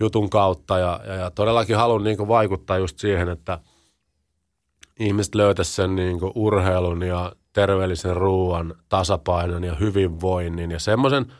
jutun 0.00 0.30
kautta 0.30 0.78
ja, 0.78 1.00
ja, 1.06 1.14
ja 1.14 1.30
todellakin 1.30 1.76
haluan 1.76 2.04
niin 2.04 2.28
vaikuttaa 2.28 2.78
just 2.78 2.98
siihen, 2.98 3.28
että 3.28 3.58
ihmiset 4.98 5.34
löytäisi 5.34 5.72
sen 5.72 5.96
niin 5.96 6.18
urheilun 6.34 7.02
ja 7.02 7.32
terveellisen 7.52 8.16
ruoan, 8.16 8.74
tasapainon 8.88 9.64
ja 9.64 9.74
hyvinvoinnin 9.74 10.70
ja 10.70 10.78
semmoisen 10.78 11.32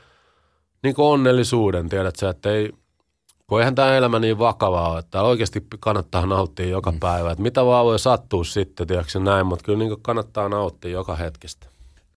niin 0.83 0.95
onnellisuuden, 0.99 1.89
tiedät 1.89 2.17
sä, 2.17 2.31
että 2.31 2.51
ei, 2.51 2.73
kun 3.47 3.61
eihän 3.61 3.75
tämä 3.75 3.97
elämä 3.97 4.19
niin 4.19 4.39
vakavaa 4.39 4.99
että 4.99 5.23
oikeasti 5.23 5.67
kannattaa 5.81 6.27
nauttia 6.27 6.67
joka 6.67 6.93
mm. 6.93 7.01
päivä. 7.01 7.31
Että 7.31 7.43
mitä 7.43 7.65
vaan 7.65 7.85
voi 7.85 7.99
sattua 7.99 8.45
sitten, 8.45 8.87
tiedätkö 8.87 9.21
näin, 9.21 9.47
mutta 9.47 9.65
kyllä 9.65 9.79
niin 9.79 10.03
kannattaa 10.03 10.49
nauttia 10.49 10.91
joka 10.91 11.17
hetkestä. 11.17 11.70